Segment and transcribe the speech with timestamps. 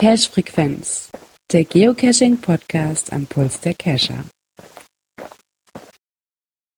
[0.00, 1.10] Cache Frequenz,
[1.52, 4.24] der Geocaching Podcast am Puls der Cacher.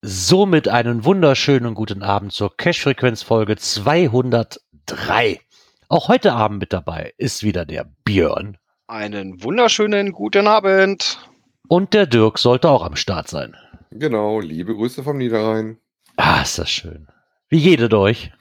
[0.02, 5.40] Somit einen wunderschönen guten Abend zur Cache Frequenz Folge 203.
[5.88, 8.59] Auch heute Abend mit dabei ist wieder der Björn.
[8.88, 11.20] Einen wunderschönen guten Abend.
[11.69, 13.57] Und der Dirk sollte auch am Start sein.
[13.91, 15.79] Genau, liebe Grüße vom Niederrhein.
[16.16, 17.09] Ah, ist das schön.
[17.48, 18.33] Wie geht euch?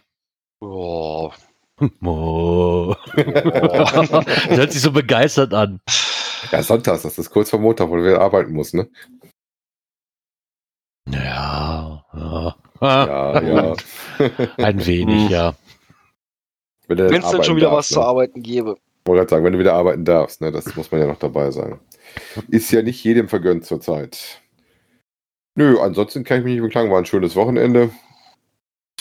[0.59, 1.31] Oh.
[2.03, 2.95] Oh.
[3.15, 5.81] das hört sich so begeistert an.
[6.52, 8.88] Ja, Sonntags, das ist kurz vor Montag, wo wir arbeiten muss, ne?
[11.09, 12.55] Ja, ja.
[12.81, 13.76] Ja, ja.
[14.57, 15.55] Ein wenig, ja.
[16.88, 18.05] Wenn es denn schon wieder was darfst, zu ne?
[18.05, 18.76] arbeiten gäbe.
[18.77, 20.51] Ich wollte gerade sagen, wenn du wieder arbeiten darfst, ne?
[20.51, 21.79] Das muss man ja noch dabei sein.
[22.49, 24.41] Ist ja nicht jedem vergönnt zurzeit.
[25.55, 26.91] Nö, ansonsten kann ich mich nicht beklagen.
[26.91, 27.91] War ein schönes Wochenende.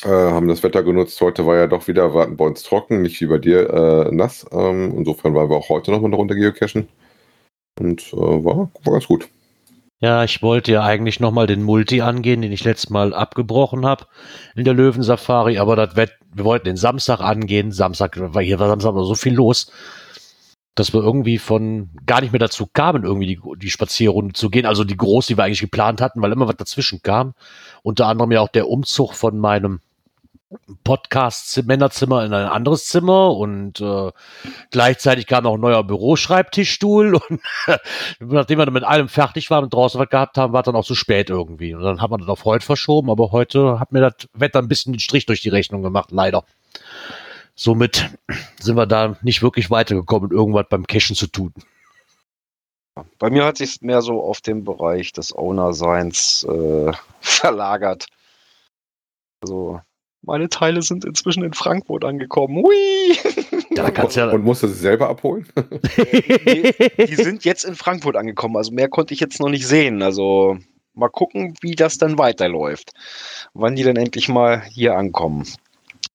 [0.03, 1.20] Äh, haben das Wetter genutzt.
[1.20, 4.47] Heute war ja doch wieder, warten bei uns trocken, nicht wie bei dir äh, nass.
[4.53, 6.88] Ähm, insofern waren wir auch heute nochmal eine geocachen.
[7.78, 9.28] Und äh, war, war ganz gut.
[10.03, 14.06] Ja, ich wollte ja eigentlich nochmal den Multi angehen, den ich letztes Mal abgebrochen habe
[14.56, 17.70] in der Löwensafari, aber das Wett, wir wollten den Samstag angehen.
[17.70, 19.70] Samstag, weil hier war Samstag noch so viel los,
[20.74, 24.66] dass wir irgendwie von gar nicht mehr dazu kamen, irgendwie die, die Spazierrunde zu gehen.
[24.66, 27.34] Also die groß, die wir eigentlich geplant hatten, weil immer was dazwischen kam.
[27.82, 29.80] Unter anderem ja auch der Umzug von meinem
[30.82, 34.10] Podcast-Männerzimmer in ein anderes Zimmer und äh,
[34.72, 37.41] gleichzeitig kam noch ein neuer Büroschreibtischstuhl und
[38.20, 40.84] nachdem wir dann mit allem fertig waren und draußen was gehabt haben, war dann auch
[40.84, 41.74] zu spät irgendwie.
[41.74, 44.68] Und dann hat man das auf heute verschoben, aber heute hat mir das Wetter ein
[44.68, 46.44] bisschen den Strich durch die Rechnung gemacht, leider.
[47.62, 48.08] Somit
[48.58, 51.53] sind wir da nicht wirklich weitergekommen, irgendwas beim Cashen zu tun.
[53.19, 58.06] Bei mir hat sich mehr so auf den Bereich des Owner-Seins äh, verlagert.
[59.42, 59.78] Also,
[60.22, 62.62] meine Teile sind inzwischen in Frankfurt angekommen.
[62.62, 63.19] Hui!
[63.69, 65.47] Ja, da kannst du ja, Und musst du sie selber abholen?
[66.47, 68.56] Nee, die sind jetzt in Frankfurt angekommen.
[68.56, 70.03] Also mehr konnte ich jetzt noch nicht sehen.
[70.03, 70.56] Also
[70.94, 72.92] mal gucken, wie das dann weiterläuft.
[73.53, 75.44] Wann die dann endlich mal hier ankommen.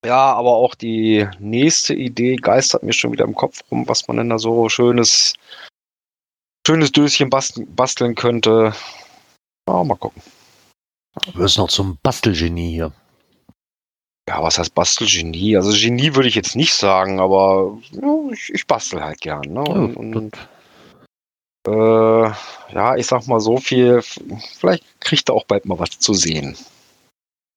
[0.06, 4.18] Ja, aber auch die nächste Idee geistert mir schon wieder im Kopf rum, was man
[4.18, 5.34] denn da so schönes,
[6.66, 8.74] schönes Döschen basteln, könnte.
[9.68, 10.22] Ja, mal gucken.
[11.26, 12.92] du wirst noch zum Bastelgenie hier.
[14.30, 15.56] Ja, was heißt Bastelgenie?
[15.56, 19.42] Also Genie würde ich jetzt nicht sagen, aber ja, ich, ich bastel halt gern.
[19.42, 19.64] Ne?
[19.64, 20.36] Und, und
[21.68, 22.32] äh,
[22.74, 26.56] ja, ich sag mal so viel, vielleicht kriegt er auch bald mal was zu sehen.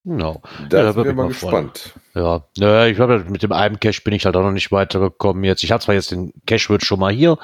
[0.09, 0.41] Genau.
[0.71, 1.93] Da wir bin ich mal mal gespannt.
[2.15, 5.45] Ja, naja, ich glaube, mit dem einen Cache bin ich halt auch noch nicht weitergekommen
[5.45, 5.63] jetzt.
[5.63, 7.37] Ich habe zwar jetzt den Cache-Wirt schon mal hier,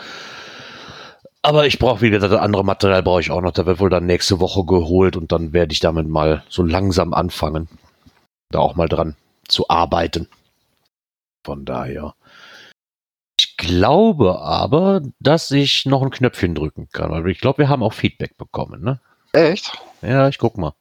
[1.42, 3.52] aber ich brauche wieder das andere Material brauche ich auch noch.
[3.52, 7.12] Da wird wohl dann nächste Woche geholt und dann werde ich damit mal so langsam
[7.12, 7.68] anfangen,
[8.50, 9.14] da auch mal dran
[9.46, 10.26] zu arbeiten.
[11.44, 12.14] Von daher.
[13.38, 17.10] Ich glaube aber, dass ich noch ein Knöpfchen drücken kann.
[17.10, 19.00] weil Ich glaube, wir haben auch Feedback bekommen, ne?
[19.34, 19.76] Echt?
[20.00, 20.72] Ja, ich guck mal.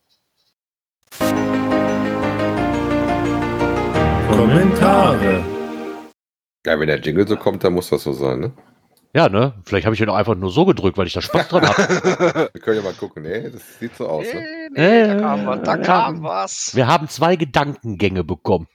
[4.36, 5.44] Kommentare.
[6.66, 8.52] Ja, wenn der Jingle so kommt, dann muss das so sein, ne?
[9.16, 9.54] Ja, ne?
[9.64, 12.50] Vielleicht habe ich ihn auch einfach nur so gedrückt, weil ich da Spaß dran habe.
[12.54, 13.24] Wir können ja mal gucken.
[13.24, 14.42] Nee, das sieht so aus, ne?
[14.72, 15.62] Nee, nee, da kam was.
[15.62, 16.72] Da Äh, kam was.
[16.76, 18.68] Wir haben zwei Gedankengänge bekommen.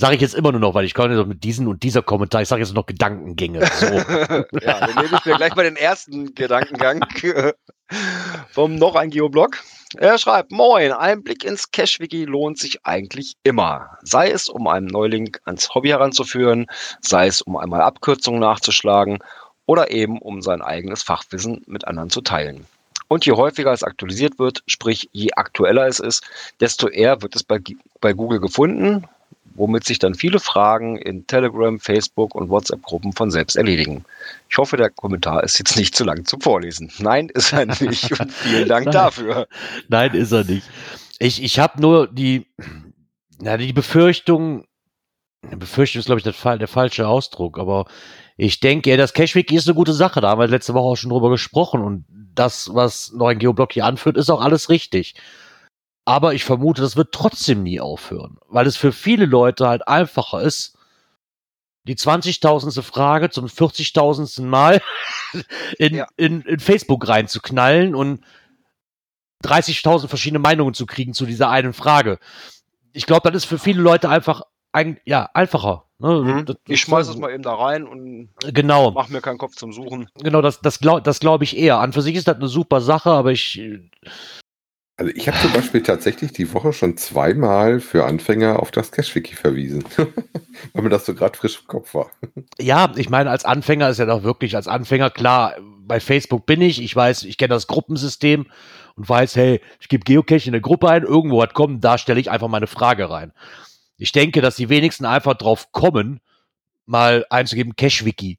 [0.00, 2.40] Sage ich jetzt immer nur noch, weil ich kann ja mit diesen und dieser Kommentar,
[2.40, 3.66] ich sage jetzt noch Gedankengänge.
[3.66, 3.86] So.
[4.62, 7.00] ja, dann nehme ich mir gleich mal den ersten Gedankengang
[8.50, 9.58] vom noch ein Geoblog.
[9.96, 13.96] Er schreibt, moin, ein Blick ins Cache-Wiki lohnt sich eigentlich immer.
[14.02, 16.66] Sei es, um einen Neuling ans Hobby heranzuführen,
[17.00, 19.18] sei es, um einmal Abkürzungen nachzuschlagen
[19.64, 22.66] oder eben, um sein eigenes Fachwissen mit anderen zu teilen.
[23.08, 26.22] Und je häufiger es aktualisiert wird, sprich je aktueller es ist,
[26.60, 27.58] desto eher wird es bei,
[28.02, 29.08] bei Google gefunden,
[29.58, 34.04] womit sich dann viele Fragen in Telegram, Facebook und WhatsApp-Gruppen von selbst erledigen.
[34.48, 36.90] Ich hoffe, der Kommentar ist jetzt nicht zu lang zum Vorlesen.
[36.98, 38.10] Nein, ist er nicht.
[38.20, 38.92] Und vielen Dank Nein.
[38.92, 39.48] dafür.
[39.88, 40.66] Nein, ist er nicht.
[41.18, 42.46] Ich, ich habe nur die,
[43.40, 44.64] na, die Befürchtung,
[45.42, 47.86] Befürchtung ist, glaube ich, der, der falsche Ausdruck, aber
[48.36, 50.20] ich denke, das Cashwiki ist eine gute Sache.
[50.20, 52.04] Da haben wir letzte Woche auch schon drüber gesprochen und
[52.34, 55.14] das, was ein Geoblock hier anführt, ist auch alles richtig.
[56.08, 60.40] Aber ich vermute, das wird trotzdem nie aufhören, weil es für viele Leute halt einfacher
[60.40, 60.78] ist,
[61.84, 62.80] die 20.000.
[62.80, 64.40] Frage zum 40.000.
[64.42, 64.80] Mal
[65.78, 66.06] in, Ja.
[66.16, 68.24] in, in Facebook reinzuknallen und
[69.44, 72.18] 30.000 verschiedene Meinungen zu kriegen zu dieser einen Frage.
[72.94, 75.84] Ich glaube, das ist für viele Leute einfach ein, ja, einfacher.
[75.98, 76.08] Ne?
[76.22, 76.46] Mhm.
[76.46, 79.74] Das- Ich schmeiß es mal eben da rein und Genau, mach mir keinen Kopf zum
[79.74, 80.08] Suchen.
[80.14, 81.78] genau, das, das glaube das glaub ich eher.
[81.78, 83.60] An für sich ist das eine super Sache, aber ich,
[84.98, 89.36] Also ich habe zum Beispiel tatsächlich die Woche schon zweimal für Anfänger auf das Cashwiki
[89.36, 89.84] verwiesen.
[90.72, 92.10] Weil mir das so gerade frisch im Kopf war.
[92.58, 95.54] ja, ich meine, als Anfänger ist ja doch wirklich, als Anfänger, klar,
[95.86, 98.46] bei Facebook bin ich, ich weiß, ich kenne das Gruppensystem
[98.96, 102.18] und weiß, hey, ich gebe Geocache in eine Gruppe ein, irgendwo hat kommen, da stelle
[102.18, 103.32] ich einfach meine Frage rein.
[103.98, 106.18] Ich denke, dass die wenigsten einfach drauf kommen,
[106.86, 108.38] mal einzugeben, Cachewiki.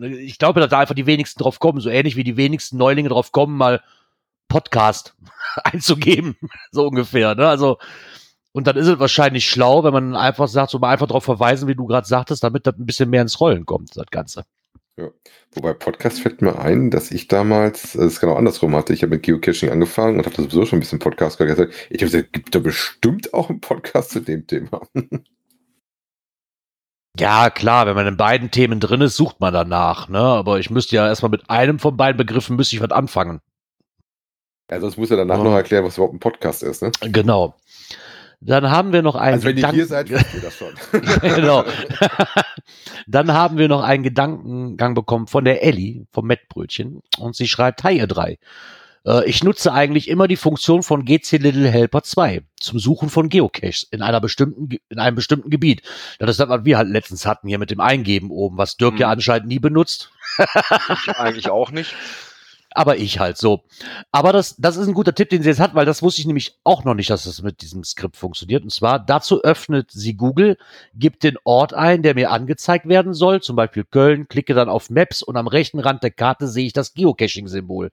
[0.00, 3.10] Ich glaube, dass da einfach die wenigsten drauf kommen, so ähnlich wie die wenigsten Neulinge
[3.10, 3.80] drauf kommen, mal
[4.48, 5.14] Podcast
[5.64, 6.36] einzugeben,
[6.70, 7.34] so ungefähr.
[7.34, 7.46] Ne?
[7.46, 7.78] Also,
[8.52, 11.68] und dann ist es wahrscheinlich schlau, wenn man einfach sagt, so mal einfach darauf verweisen,
[11.68, 14.44] wie du gerade sagtest, damit das ein bisschen mehr ins Rollen kommt, das Ganze.
[15.54, 19.16] Wobei Podcast fällt mir ein, dass ich damals, äh, es genau andersrum hatte, ich habe
[19.16, 21.72] mit Geocaching angefangen und habe sowieso schon ein bisschen Podcast gehört.
[21.90, 24.82] Ich habe gesagt, gibt da bestimmt auch einen Podcast zu dem Thema.
[27.16, 30.18] Ja, klar, wenn man in beiden Themen drin ist, sucht man danach, ne?
[30.18, 33.40] Aber ich müsste ja erstmal mit einem von beiden Begriffen müsste ich was anfangen.
[34.70, 35.44] Ja, sonst muss er danach Ja.
[35.44, 36.82] noch erklären, was überhaupt ein Podcast ist.
[36.82, 36.90] Ne?
[37.02, 37.54] Genau.
[38.40, 40.74] Dann haben wir noch einen Also wenn ihr Gedanken- hier seid, wisst ihr das schon.
[41.22, 41.64] genau.
[43.06, 47.84] Dann haben wir noch einen Gedankengang bekommen von der Ellie vom Mettbrötchen und sie schreibt,
[47.84, 48.38] hi ihr drei.
[49.06, 53.28] Äh, Ich nutze eigentlich immer die Funktion von GC Little Helper 2 zum Suchen von
[53.28, 55.82] Geocaches in einer bestimmten, in einem bestimmten Gebiet.
[56.18, 58.94] Das ist das, was wir halt letztens hatten hier mit dem Eingeben oben, was Dirk
[58.94, 59.00] Mhm.
[59.00, 60.10] ja anscheinend nie benutzt.
[61.06, 61.94] Ich eigentlich auch nicht.
[62.76, 63.62] Aber ich halt so.
[64.10, 66.26] Aber das, das ist ein guter Tipp, den sie jetzt hat, weil das wusste ich
[66.26, 68.64] nämlich auch noch nicht, dass das mit diesem Skript funktioniert.
[68.64, 70.58] Und zwar, dazu öffnet sie Google,
[70.92, 74.90] gibt den Ort ein, der mir angezeigt werden soll, zum Beispiel Köln, klicke dann auf
[74.90, 77.92] Maps und am rechten Rand der Karte sehe ich das Geocaching-Symbol.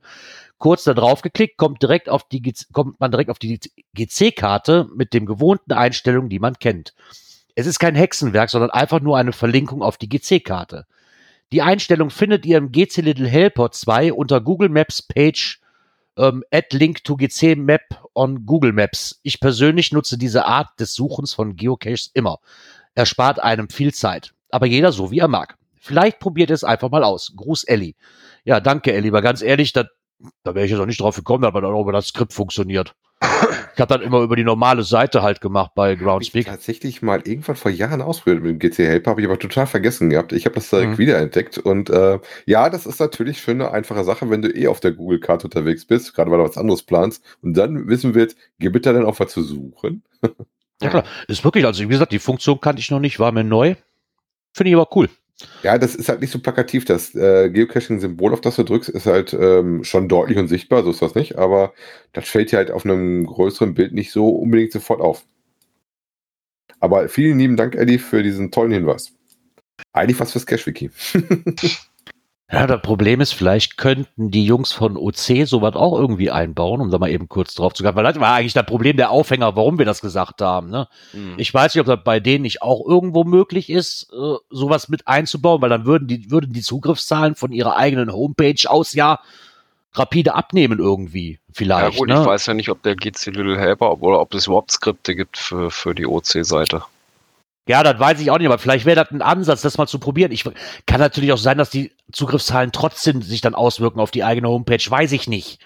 [0.58, 3.60] Kurz da drauf geklickt, kommt direkt auf die, kommt man direkt auf die
[3.94, 6.96] GC-Karte mit den gewohnten Einstellungen, die man kennt.
[7.54, 10.88] Es ist kein Hexenwerk, sondern einfach nur eine Verlinkung auf die GC-Karte.
[11.52, 15.60] Die Einstellung findet ihr im GC Little Helper 2 unter Google Maps Page
[16.18, 17.82] ähm, add link to GC Map
[18.14, 19.20] on Google Maps.
[19.24, 22.40] Ich persönlich nutze diese Art des Suchens von Geocaches immer.
[22.96, 24.34] Er spart einem viel Zeit.
[24.50, 25.58] Aber jeder so, wie er mag.
[25.76, 27.34] Vielleicht probiert es einfach mal aus.
[27.36, 27.96] Gruß Elli.
[28.44, 29.10] Ja, danke Elli.
[29.10, 29.86] Aber ganz ehrlich, da,
[30.44, 32.96] da wäre ich jetzt auch nicht drauf gekommen, aber dann auch über das Skript funktioniert.
[33.76, 36.46] Ich habe dann immer über die normale Seite halt gemacht bei Habe ich Groundspeak.
[36.48, 40.10] tatsächlich mal irgendwann vor Jahren ausprobiert mit dem GC Helper, habe ich aber total vergessen
[40.10, 40.34] gehabt.
[40.34, 40.98] Ich habe das direkt Mhm.
[40.98, 44.80] wiederentdeckt und äh, ja, das ist natürlich schon eine einfache Sache, wenn du eh auf
[44.80, 48.76] der Google-Karte unterwegs bist, gerade weil du was anderes planst und dann wissen wird, gibt
[48.76, 50.04] es da denn auch was zu suchen?
[50.82, 53.44] Ja klar, ist wirklich, also wie gesagt, die Funktion kannte ich noch nicht, war mir
[53.44, 53.76] neu.
[54.54, 55.10] Finde ich aber cool.
[55.64, 56.86] Ja, das ist halt nicht so plakativ.
[56.86, 60.92] Das äh, Geocaching-Symbol, auf das du drückst, ist halt ähm, schon deutlich und sichtbar, so
[60.92, 61.74] ist das nicht, aber
[62.14, 65.24] das fällt dir halt auf einem größeren Bild nicht so unbedingt sofort auf.
[66.80, 69.14] Aber vielen lieben Dank, Eddie, für diesen tollen Hinweis.
[69.94, 70.90] Eigentlich was fürs CacheWiki.
[72.52, 76.92] Ja, das Problem ist, vielleicht könnten die Jungs von OC sowas auch irgendwie einbauen, um
[76.92, 77.96] da mal eben kurz drauf zu gehen.
[77.96, 80.70] Weil das war eigentlich das Problem der Aufhänger, warum wir das gesagt haben.
[80.70, 80.88] Ne?
[81.12, 81.36] Hm.
[81.38, 85.08] Ich weiß nicht, ob das bei denen nicht auch irgendwo möglich ist, äh, sowas mit
[85.08, 89.20] einzubauen, weil dann würden die, würden die Zugriffszahlen von ihrer eigenen Homepage aus ja
[89.94, 91.32] rapide abnehmen irgendwie.
[91.32, 91.98] Ja Vielleicht.
[91.98, 92.20] gut, ne?
[92.20, 95.38] ich weiß ja nicht, ob der GC Little Helper oder ob es überhaupt Skripte gibt
[95.38, 96.84] für, für die OC-Seite.
[97.68, 100.00] Ja, das weiß ich auch nicht, aber vielleicht wäre das ein Ansatz, das mal zu
[100.00, 100.32] probieren.
[100.32, 100.44] Ich
[100.88, 104.84] kann natürlich auch sein, dass die Zugriffszahlen trotzdem sich dann auswirken auf die eigene Homepage,
[104.90, 105.60] weiß ich nicht.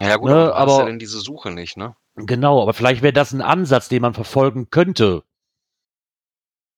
[0.00, 1.96] Ja gut, Ne, aber, du hast ja denn diese Suche nicht, ne?
[2.16, 5.22] Genau, aber vielleicht wäre das ein Ansatz, den man verfolgen könnte.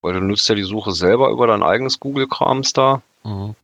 [0.01, 3.55] Weil du nutzt ja die Suche selber über dein eigenes Google-Krams da und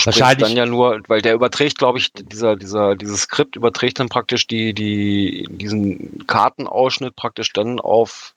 [0.00, 3.98] sprichst Wahrscheinlich- dann ja nur, weil der überträgt, glaube ich, dieser, dieser, dieses Skript überträgt
[3.98, 8.34] dann praktisch die, die, diesen Kartenausschnitt praktisch dann auf,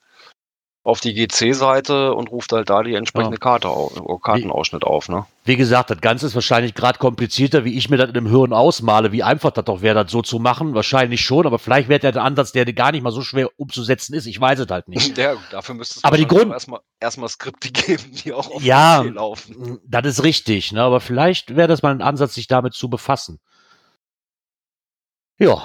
[0.81, 5.25] auf die GC-Seite und ruft halt da die entsprechende Karte auf, äh, Kartenausschnitt auf, ne?
[5.43, 8.53] Wie gesagt, das Ganze ist wahrscheinlich gerade komplizierter, wie ich mir das in dem Hirn
[8.53, 10.73] ausmale, wie einfach das doch wäre, das so zu machen.
[10.75, 14.25] Wahrscheinlich schon, aber vielleicht wäre der Ansatz, der gar nicht mal so schwer umzusetzen ist.
[14.25, 15.17] Ich weiß es halt nicht.
[15.17, 19.03] Ja, dafür müsste es Aber die Grund- erstmal, erstmal Skripte geben, die auch auf Ja.
[19.03, 19.79] GC laufen.
[19.85, 20.81] Das ist richtig, ne?
[20.81, 23.39] aber vielleicht wäre das mal ein Ansatz, sich damit zu befassen.
[25.37, 25.61] Ja,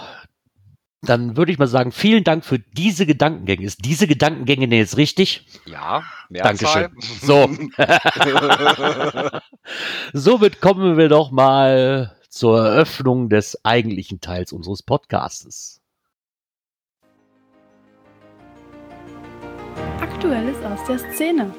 [1.05, 3.65] dann würde ich mal sagen, vielen Dank für diese Gedankengänge.
[3.65, 5.47] Ist diese Gedankengänge denn jetzt richtig?
[5.67, 6.91] Ja, Mehrzahl.
[6.91, 7.21] Dankeschön.
[7.25, 7.49] So.
[10.13, 15.81] Somit kommen wir doch mal zur Eröffnung des eigentlichen Teils unseres Podcastes.
[20.01, 21.55] Aktuelles aus der Szene.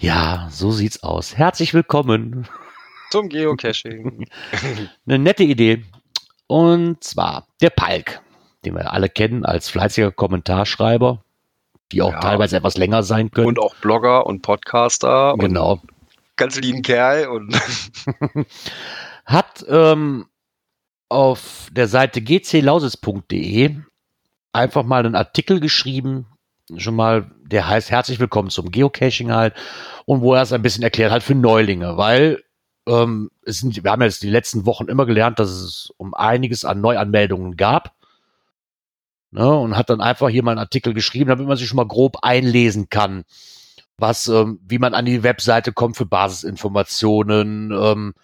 [0.00, 1.36] Ja, so sieht's aus.
[1.36, 2.48] Herzlich willkommen.
[3.10, 4.26] Zum Geocaching.
[5.06, 5.84] Eine nette Idee.
[6.46, 8.20] Und zwar der Palk,
[8.64, 11.22] den wir alle kennen als fleißiger Kommentarschreiber.
[11.92, 12.20] die auch Ja.
[12.20, 13.48] teilweise etwas länger sein können.
[13.48, 15.72] Und auch Blogger und Podcaster genau.
[15.72, 15.82] und
[16.36, 17.54] ganz lieben Kerl und
[19.26, 20.26] Hat ähm,
[21.10, 23.76] auf der Seite gclausis.de
[24.54, 26.26] einfach mal einen Artikel geschrieben,
[26.78, 29.54] schon mal, der heißt Herzlich willkommen zum Geocaching halt
[30.06, 32.42] und wo er es ein bisschen erklärt hat für Neulinge, weil
[32.86, 36.64] ähm, es sind, wir haben jetzt die letzten Wochen immer gelernt, dass es um einiges
[36.64, 37.94] an Neuanmeldungen gab.
[39.34, 41.88] Ne, und hat dann einfach hier mal einen Artikel geschrieben, damit man sich schon mal
[41.88, 43.24] grob einlesen kann,
[43.96, 48.14] was, ähm, wie man an die Webseite kommt für Basisinformationen, ähm,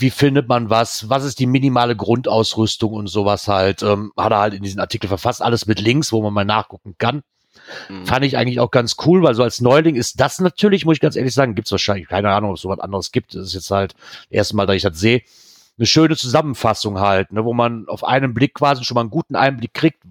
[0.00, 4.40] wie findet man was, was ist die minimale Grundausrüstung und sowas halt, ähm, hat er
[4.40, 7.22] halt in diesen Artikel verfasst, alles mit Links, wo man mal nachgucken kann.
[7.88, 8.06] Mhm.
[8.06, 11.00] Fand ich eigentlich auch ganz cool, weil so als Neuling ist das natürlich, muss ich
[11.00, 13.34] ganz ehrlich sagen, gibt's wahrscheinlich, keine Ahnung, ob es so was anderes gibt.
[13.34, 15.22] Das ist jetzt halt das erste Mal, dass ich das sehe.
[15.78, 19.36] Eine schöne Zusammenfassung halt, ne, wo man auf einen Blick quasi schon mal einen guten
[19.36, 20.02] Einblick kriegt,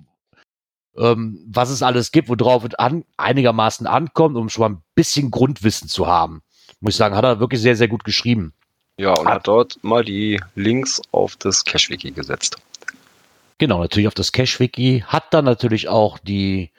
[0.97, 5.31] ähm, was es alles gibt, worauf es an, einigermaßen ankommt, um schon mal ein bisschen
[5.31, 6.41] Grundwissen zu haben.
[6.79, 8.53] Muss ich sagen, hat er wirklich sehr, sehr gut geschrieben.
[8.97, 12.57] Ja, und hat dort mal die Links auf das Cache-Wiki gesetzt.
[13.57, 15.03] Genau, natürlich auf das Cache-Wiki.
[15.07, 16.71] Hat dann natürlich auch die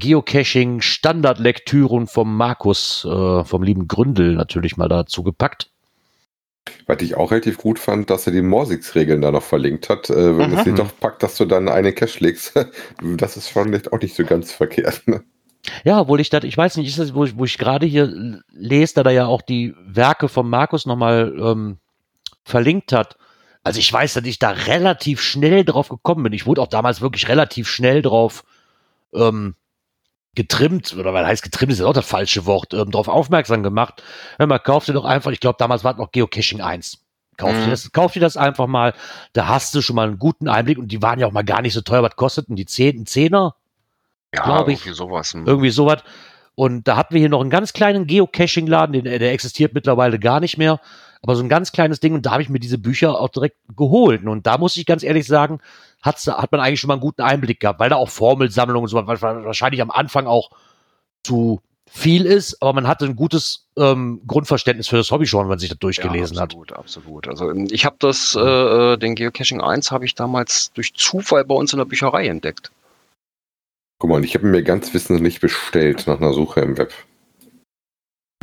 [0.00, 5.70] Geocaching-Standardlektüren vom Markus, äh, vom lieben Gründel natürlich mal dazu gepackt.
[6.86, 10.10] Was ich auch relativ gut fand, dass er die Morsix-Regeln da noch verlinkt hat.
[10.10, 12.54] Äh, wenn es nicht doch packt, dass du dann eine Cache legst.
[13.16, 15.02] das ist schon vielleicht auch nicht so ganz verkehrt.
[15.06, 15.22] Ne?
[15.84, 18.42] Ja, obwohl ich das, ich weiß nicht, ist das, wo ich, wo ich gerade hier
[18.50, 21.78] lese, da da ja auch die Werke von Markus nochmal ähm,
[22.44, 23.16] verlinkt hat.
[23.62, 26.32] Also ich weiß, dass ich da relativ schnell drauf gekommen bin.
[26.34, 28.44] Ich wurde auch damals wirklich relativ schnell drauf
[29.14, 29.54] ähm,
[30.34, 34.02] getrimmt, oder was heißt getrimmt, ist ja auch das falsche Wort, ähm, darauf aufmerksam gemacht.
[34.38, 36.98] Hör mal, kauf dir doch einfach, ich glaube, damals war es noch Geocaching 1.
[37.36, 37.64] Kauf, Mhm.
[37.64, 38.94] dir das, kauf dir das einfach mal,
[39.32, 41.62] da hast du schon mal einen guten Einblick und die waren ja auch mal gar
[41.62, 42.02] nicht so teuer.
[42.02, 43.56] Was kosteten die 10, ein Zehner?
[44.34, 44.80] Ja, Glaub ich.
[44.80, 45.32] irgendwie sowas.
[45.34, 45.46] Hm.
[45.46, 46.02] Irgendwie sowas.
[46.56, 50.38] Und da hatten wir hier noch einen ganz kleinen Geocaching-Laden, den, der existiert mittlerweile gar
[50.40, 50.80] nicht mehr.
[51.22, 53.56] Aber so ein ganz kleines Ding und da habe ich mir diese Bücher auch direkt
[53.76, 54.24] geholt.
[54.24, 55.58] Und da muss ich ganz ehrlich sagen,
[56.04, 58.88] hat's, hat man eigentlich schon mal einen guten Einblick gehabt, weil da auch Formelsammlungen und
[58.88, 60.50] so was wahrscheinlich am Anfang auch
[61.22, 65.50] zu viel ist, aber man hatte ein gutes ähm, Grundverständnis für das Hobby schon, wenn
[65.50, 66.50] man sich das durchgelesen ja, hat.
[66.50, 70.94] absolut, Absolut, Also ähm, ich habe das, äh, den Geocaching 1 habe ich damals durch
[70.94, 72.70] Zufall bei uns in der Bücherei entdeckt.
[73.98, 76.92] Guck mal, ich habe ihn mir ganz wissentlich bestellt nach einer Suche im Web.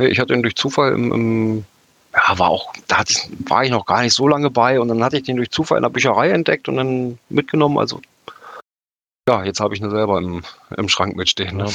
[0.00, 1.64] Ich hatte ihn durch Zufall im, im
[2.14, 4.88] ja, war auch, da hatte ich, war ich noch gar nicht so lange bei und
[4.88, 7.78] dann hatte ich den durch Zufall in der Bücherei entdeckt und dann mitgenommen.
[7.78, 8.00] Also
[9.28, 10.42] ja, jetzt habe ich ihn selber im,
[10.76, 11.56] im Schrank mitstehen.
[11.58, 11.66] Ne?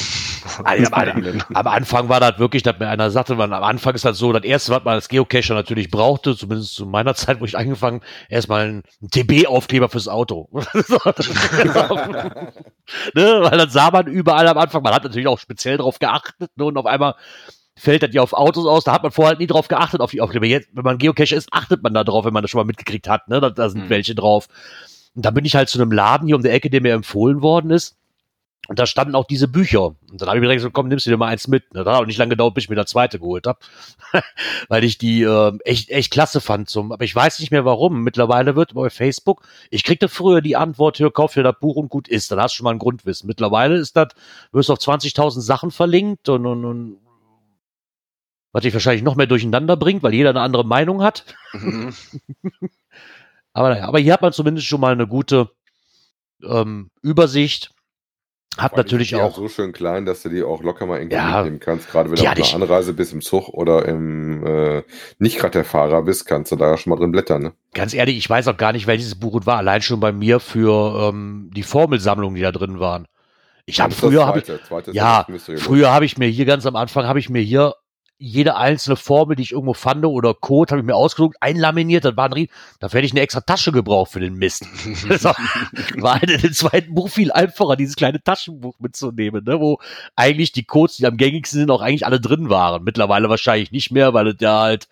[0.58, 1.14] Ja, aber-
[1.54, 4.32] Am Anfang war das wirklich, dass mir einer sagte, man, am Anfang ist das so,
[4.32, 8.02] das erste, was man als Geocacher natürlich brauchte, zumindest zu meiner Zeit, wo ich angefangen,
[8.28, 10.48] erstmal ein, ein TB-Aufkleber fürs Auto.
[10.52, 10.62] ne?
[13.14, 16.64] Weil dann sah man überall am Anfang, man hat natürlich auch speziell drauf geachtet, ne?
[16.66, 17.14] und auf einmal
[17.78, 20.10] fällt das ja auf Autos aus, da hat man vorher halt nie drauf geachtet, auf
[20.10, 20.46] die Aufkleber.
[20.46, 23.08] Jetzt, wenn man Geocacher ist, achtet man da drauf, wenn man das schon mal mitgekriegt
[23.08, 23.40] hat, ne?
[23.40, 23.90] da, da sind Mhm.
[23.90, 24.48] welche drauf.
[25.14, 27.42] Und da bin ich halt zu einem Laden hier um der Ecke, der mir empfohlen
[27.42, 27.96] worden ist.
[28.68, 29.86] Und da standen auch diese Bücher.
[29.86, 31.64] Und dann habe ich mir direkt gesagt, komm, nimmst du dir mal eins mit.
[31.72, 33.58] Das hat auch nicht lange gedauert, bis ich mir das zweite geholt habe.
[34.68, 36.68] Weil ich die ähm, echt, echt klasse fand.
[36.68, 38.02] Zum, aber ich weiß nicht mehr warum.
[38.02, 41.88] Mittlerweile wird bei Facebook, ich kriegte früher die Antwort, hier, kauf dir das Buch und
[41.88, 42.30] gut ist.
[42.30, 43.26] Dann hast du schon mal ein Grundwissen.
[43.26, 44.08] Mittlerweile ist das,
[44.52, 46.98] wirst du auf 20.000 Sachen verlinkt und, und, und
[48.52, 51.24] was dich wahrscheinlich noch mehr durcheinander bringt, weil jeder eine andere Meinung hat.
[51.52, 51.94] Mhm.
[53.52, 55.50] Aber naja, aber hier hat man zumindest schon mal eine gute
[56.44, 57.70] ähm, Übersicht.
[58.56, 59.34] Hat allem natürlich auch.
[59.34, 61.90] so schön klein, dass du die auch locker mal irgendwie Ja, mitnehmen kannst.
[61.90, 64.82] Gerade wenn du auf einer Anreise bist im Zug oder im äh,
[65.18, 67.42] nicht gerade der Fahrer bist, kannst du da schon mal drin blättern.
[67.42, 67.52] Ne?
[67.74, 69.58] Ganz ehrlich, ich weiß auch gar nicht, welches Buch es war.
[69.58, 73.06] Allein schon bei mir für ähm, die Formelsammlungen, die da drin waren.
[73.66, 74.44] Ich habe früher, hab ich,
[74.92, 75.26] ja,
[75.56, 77.74] früher habe ich mir hier ganz am Anfang habe ich mir hier
[78.18, 82.04] jede einzelne Formel, die ich irgendwo fand oder Code, habe ich mir ausgedruckt, einlaminiert.
[82.04, 84.66] Das war ein Rie Dafür hätte ich eine extra Tasche gebraucht für den Mist.
[85.08, 85.36] Das war,
[86.20, 89.78] halt in dem zweiten Buch viel einfacher, dieses kleine Taschenbuch mitzunehmen, ne, wo
[90.16, 92.84] eigentlich die Codes, die am gängigsten sind, auch eigentlich alle drin waren.
[92.84, 94.88] Mittlerweile wahrscheinlich nicht mehr, weil es ja halt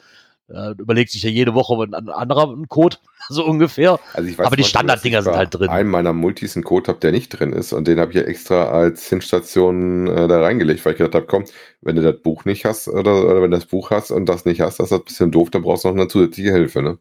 [0.48, 2.96] äh, überlegt sich ja jede Woche ein, ein anderer einen Code,
[3.28, 3.98] so ungefähr.
[4.14, 5.68] Also ich weiß aber die Standarddinger ich sind halt drin.
[5.68, 8.22] Einem meiner Multis einen Code habe, der nicht drin ist und den habe ich ja
[8.22, 11.44] extra als Hinstation äh, da reingelegt, weil ich gedacht habe, komm,
[11.80, 14.44] wenn du das Buch nicht hast oder, oder wenn du das Buch hast und das
[14.44, 16.98] nicht hast, das ist ein bisschen doof, dann brauchst du noch eine zusätzliche Hilfe, ne?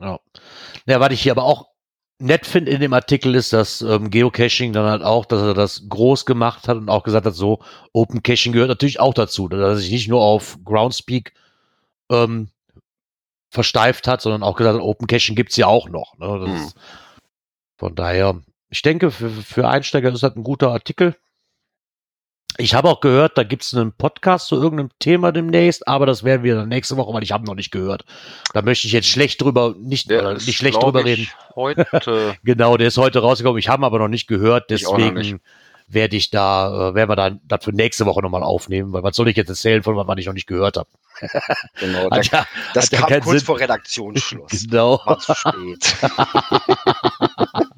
[0.00, 0.18] Ja.
[0.86, 1.66] ja, was ich hier aber auch
[2.22, 5.88] nett finde in dem Artikel ist, dass ähm, Geocaching dann halt auch, dass er das
[5.88, 7.60] groß gemacht hat und auch gesagt hat, so
[7.92, 11.34] Open Caching gehört natürlich auch dazu, dass sich nicht nur auf Groundspeak
[12.12, 12.48] ähm,
[13.50, 16.16] versteift hat, sondern auch gesagt hat, Open Caching gibt's ja auch noch.
[16.18, 16.38] Ne?
[16.40, 16.66] Das Hm.
[16.66, 16.76] ist,
[17.76, 18.40] von daher,
[18.70, 21.16] ich denke, für, für Einsteiger ist das ein guter Artikel.
[22.58, 26.22] Ich habe auch gehört, da gibt es einen Podcast zu irgendeinem Thema demnächst, aber das
[26.22, 28.04] werden wir dann nächste Woche, weil ich habe noch nicht gehört.
[28.52, 31.28] Da möchte ich jetzt schlecht drüber, nicht, ist, nicht schlecht drüber reden.
[31.54, 31.86] Heute.
[32.44, 33.58] Genau, der ist heute rausgekommen.
[33.58, 35.40] Ich habe ihn aber noch nicht gehört, deswegen
[35.92, 39.16] werde ich da, äh, werden wir dann das für nächste Woche nochmal aufnehmen, weil was
[39.16, 40.88] soll ich jetzt erzählen von was ich noch nicht gehört habe?
[41.78, 43.46] genau, Hat ja, das ja kam keinen kurz Sinn.
[43.46, 44.50] vor Redaktionsschluss.
[44.68, 45.00] genau.
[45.04, 45.96] War zu spät.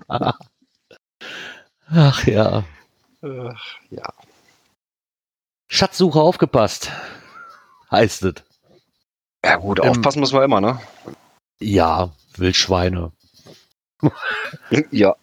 [1.90, 2.64] Ach ja.
[3.22, 3.52] Äh,
[3.90, 4.12] ja.
[5.68, 6.90] Schatzsuche aufgepasst,
[7.90, 8.34] heißt es.
[9.44, 10.80] ja, gut, Ähm, aufpassen muss man immer, ne?
[11.60, 13.12] Ja, Wildschweine.
[14.90, 15.16] Ja.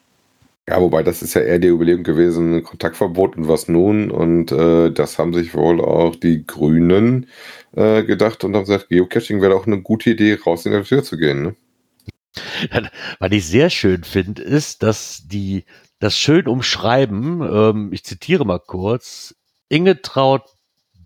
[0.72, 4.10] Ja, wobei das ist ja eher die Überlegung gewesen, Kontaktverbot und was nun?
[4.10, 7.28] Und äh, das haben sich wohl auch die Grünen
[7.76, 11.04] äh, gedacht und haben gesagt, Geocaching wäre auch eine gute Idee, raus in die Tür
[11.04, 11.44] zu gehen.
[11.44, 11.56] Ne?
[13.20, 15.66] Was ich sehr schön finde, ist, dass die
[16.00, 17.42] das schön umschreiben.
[17.42, 19.36] Ähm, ich zitiere mal kurz.
[19.68, 20.44] Inge Traut,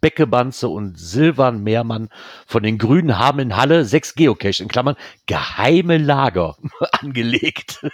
[0.02, 2.10] Beckebanze und Silvan Mehrmann
[2.46, 6.58] von den Grünen haben in Halle sechs Geocaches, in Klammern, geheime Lager
[6.92, 7.86] angelegt.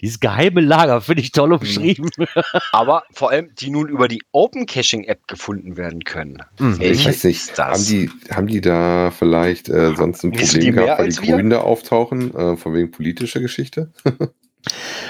[0.00, 2.08] Dieses geheime Lager finde ich toll umschrieben.
[2.72, 6.42] Aber vor allem, die nun über die Open Caching App gefunden werden können.
[6.58, 6.78] Mhm.
[6.80, 11.00] Welche Ich weiß nicht, haben die, haben die da vielleicht äh, sonst ein Problem gehabt,
[11.00, 11.34] weil die wir?
[11.36, 13.92] Grünen da auftauchen, äh, von wegen politischer Geschichte?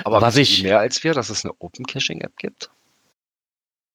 [0.04, 2.70] Aber was ich- mehr als wir, dass es eine Open Caching App gibt?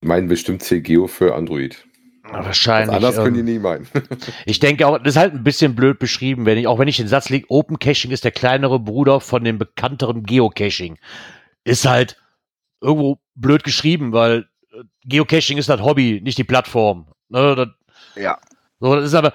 [0.02, 1.86] Meinen bestimmt CGeo für Android.
[2.34, 2.96] Wahrscheinlich.
[2.96, 3.88] anders können die ähm, nie meinen.
[4.46, 6.98] Ich denke auch, das ist halt ein bisschen blöd beschrieben, wenn ich, auch wenn ich
[6.98, 10.98] den Satz lege, Open Caching ist der kleinere Bruder von dem bekannteren Geocaching.
[11.64, 12.18] Ist halt
[12.82, 17.08] irgendwo blöd geschrieben, weil äh, Geocaching ist das Hobby, nicht die Plattform.
[17.30, 17.68] Ne, das,
[18.16, 18.40] Ja.
[18.80, 19.34] so, das ist aber,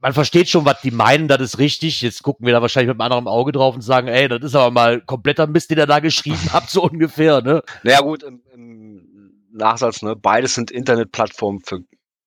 [0.00, 2.00] man versteht schon, was die meinen, das ist richtig.
[2.02, 4.54] Jetzt gucken wir da wahrscheinlich mit einem anderen Auge drauf und sagen, ey, das ist
[4.54, 7.62] aber mal kompletter Mist, den ihr da geschrieben habt, so ungefähr, ne?
[7.82, 10.16] Naja, gut, im, im Nachsatz, ne?
[10.16, 11.80] Beides sind Internetplattformen für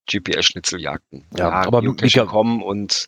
[0.07, 1.25] GPS-Schnitzeljagden.
[1.37, 3.07] Ja, aber Geocaching.com und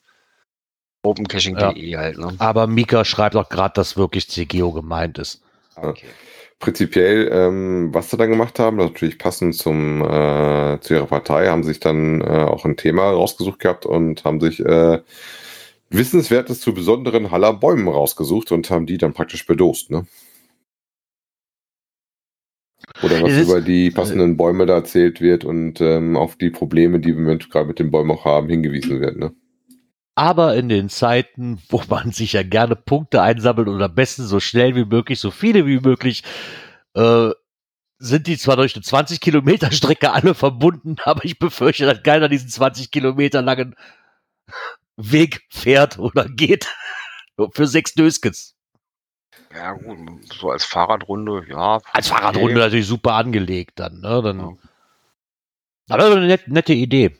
[1.03, 2.35] OpenCaching.de halt, ne?
[2.39, 5.41] Aber Mika schreibt auch gerade, dass wirklich CGeo gemeint ist.
[5.75, 6.07] Okay.
[6.59, 11.47] Prinzipiell, ähm, was sie dann gemacht haben, das natürlich passend zum, äh, zu ihrer Partei,
[11.47, 14.99] haben sich dann äh, auch ein Thema rausgesucht gehabt und haben sich äh,
[15.89, 20.05] Wissenswertes zu besonderen Haller Bäumen rausgesucht und haben die dann praktisch bedost, ne?
[23.01, 27.15] Oder was über die passenden Bäume da erzählt wird und ähm, auf die Probleme, die
[27.15, 29.31] wir gerade mit den Bäumen auch haben, hingewiesen wird, ne?
[30.15, 34.41] Aber in den Zeiten, wo man sich ja gerne Punkte einsammelt und am besten so
[34.41, 36.23] schnell wie möglich, so viele wie möglich,
[36.93, 37.29] äh,
[37.99, 42.27] sind die zwar durch eine 20 Kilometer Strecke alle verbunden, aber ich befürchte, dass keiner
[42.27, 43.75] diesen 20 Kilometer langen
[44.97, 46.67] Weg fährt oder geht.
[47.38, 48.59] Nur Für sechs Döskens.
[49.53, 49.97] Ja, gut,
[50.33, 51.79] so als Fahrradrunde, ja.
[51.91, 52.19] Als okay.
[52.19, 54.21] Fahrradrunde natürlich super angelegt dann, ne?
[54.21, 54.53] Dann, Ja.
[55.89, 57.17] Aber das ist eine net, nette Idee.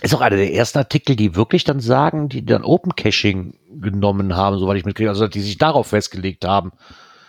[0.00, 4.36] Ist auch einer der ersten Artikel, die wirklich dann sagen, die dann Open Caching genommen
[4.36, 6.70] haben, soweit ich mitkriege, also die sich darauf festgelegt haben.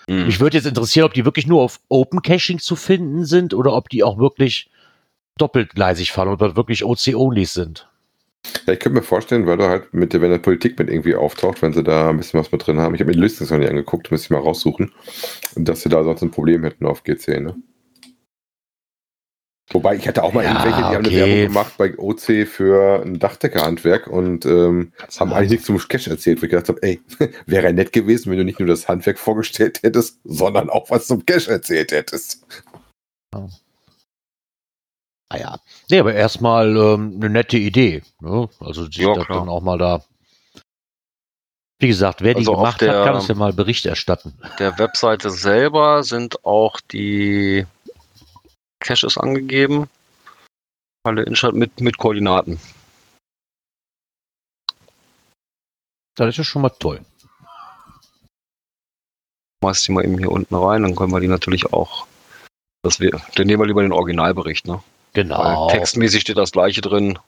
[0.08, 0.28] Hm.
[0.28, 3.74] Mich würde jetzt interessieren, ob die wirklich nur auf Open Caching zu finden sind oder
[3.74, 4.70] ob die auch wirklich
[5.40, 7.88] doppeltgleisig fahren oder wirklich OC-Onlys sind.
[8.66, 11.16] Ja, ich könnte mir vorstellen, weil du halt mit der, wenn der Politik mit irgendwie
[11.16, 12.96] auftaucht, wenn sie da ein bisschen was mit drin haben.
[12.96, 14.92] Ich habe mir die Listings noch nicht angeguckt, müsste ich mal raussuchen.
[15.56, 17.56] Dass sie da sonst ein Problem hätten auf GC, ne?
[19.72, 21.18] Wobei, ich hatte auch mal Ja, irgendwelche, die haben eine okay.
[21.18, 26.42] Werbung gemacht bei OC für ein Dachdeckerhandwerk und ähm, haben eigentlich nichts zum Cash erzählt,
[26.42, 27.02] wo ich gedacht habe, ey,
[27.46, 31.24] wäre nett gewesen, wenn du nicht nur das Handwerk vorgestellt hättest, sondern auch was zum
[31.24, 32.46] Cash erzählt hättest.
[35.32, 35.60] Ah ja.
[35.90, 38.02] Nee, aber erstmal ähm, eine nette Idee.
[38.20, 38.50] Ne?
[38.60, 39.40] Also sich Ja, das klar.
[39.40, 40.04] dann auch mal da.
[41.82, 44.38] Wie gesagt, wer die Also auf gemacht der- hat, kann uns ja mal Bericht erstatten.
[44.58, 47.66] der Webseite selber sind auch die
[48.82, 49.88] Caches angegeben.
[51.04, 52.60] Alle Inschalt mit, mit Koordinaten.
[56.16, 57.06] Das ist ja schon mal toll.
[59.62, 62.08] Meist die mal eben hier unten rein, dann können wir die natürlich auch.
[62.84, 64.82] Das wir, dann nehmen wir lieber den Originalbericht, ne?
[65.14, 65.68] Genau.
[65.68, 67.20] Weil textmäßig steht das gleiche drin.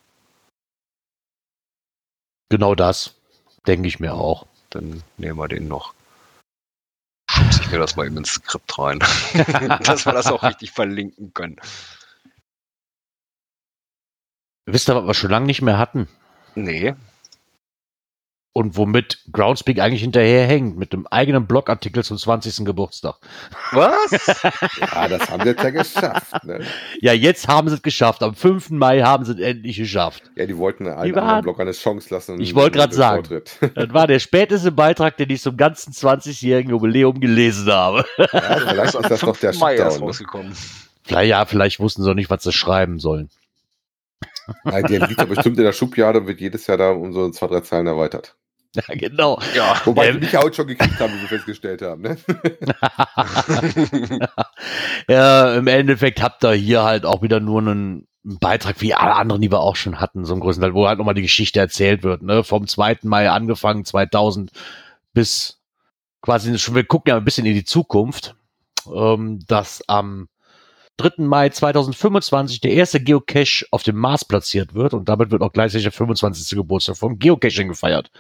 [2.50, 3.16] Genau das.
[3.68, 4.46] Denke ich mir auch.
[4.70, 5.94] Dann nehmen wir den noch.
[7.30, 9.00] Schubse ich mir das mal eben ins Skript rein.
[9.84, 11.60] Dass wir das auch richtig verlinken können.
[14.66, 16.08] Wisst ihr, was wir schon lange nicht mehr hatten?
[16.56, 16.96] Nee.
[18.54, 20.78] Und womit Groundspeak eigentlich hinterherhängt?
[20.78, 22.66] Mit dem eigenen Blogartikel zum 20.
[22.66, 23.16] Geburtstag.
[23.72, 24.12] Was?
[24.94, 26.44] Ja, das haben sie jetzt ja geschafft.
[26.44, 26.60] Ne?
[27.00, 28.22] Ja, jetzt haben sie es geschafft.
[28.24, 28.72] Am 5.
[28.72, 30.24] Mai haben sie es endlich geschafft.
[30.36, 32.42] Ja, die wollten einen Die waren- anderen Blog eine Chance lassen.
[32.42, 33.26] Ich wollte grad den sagen.
[33.26, 33.58] Vortritt.
[33.76, 38.04] Das war der späteste Beitrag, den ich zum ganzen 20-jährigen Jubiläum gelesen habe.
[38.18, 40.08] Ja, vielleicht ist das doch der Mai Shutdown.
[40.10, 40.52] Ne?
[41.04, 43.30] Vielleicht, ja, vielleicht wussten sie noch nicht, was sie schreiben sollen.
[44.66, 47.30] Ja, der liegt ja bestimmt in der Schublade und wird jedes Jahr da um so
[47.32, 48.36] zwei, drei Zeilen erweitert.
[48.74, 49.38] Ja, genau.
[49.54, 49.82] Ja.
[49.84, 50.14] Wobei Ähm.
[50.14, 52.04] die mich ja heute schon gekriegt haben, wie wir festgestellt haben.
[52.04, 52.18] Ne?
[55.10, 59.42] ja, im Endeffekt habt ihr hier halt auch wieder nur einen Beitrag, wie alle anderen,
[59.42, 62.04] die wir auch schon hatten, so im größten Teil, wo halt nochmal die Geschichte erzählt
[62.04, 62.46] wird, ne?
[62.46, 63.00] Vom 2.
[63.04, 64.52] Mai angefangen, 2000
[65.14, 65.60] bis
[66.22, 68.36] quasi schon, wir gucken ja ein bisschen in die Zukunft,
[68.94, 70.30] ähm, dass am
[70.98, 71.24] 3.
[71.24, 75.84] Mai 2025 der erste Geocache auf dem Mars platziert wird und damit wird auch gleichzeitig
[75.86, 76.58] der 25.
[76.58, 78.12] Geburtstag vom Geocaching gefeiert.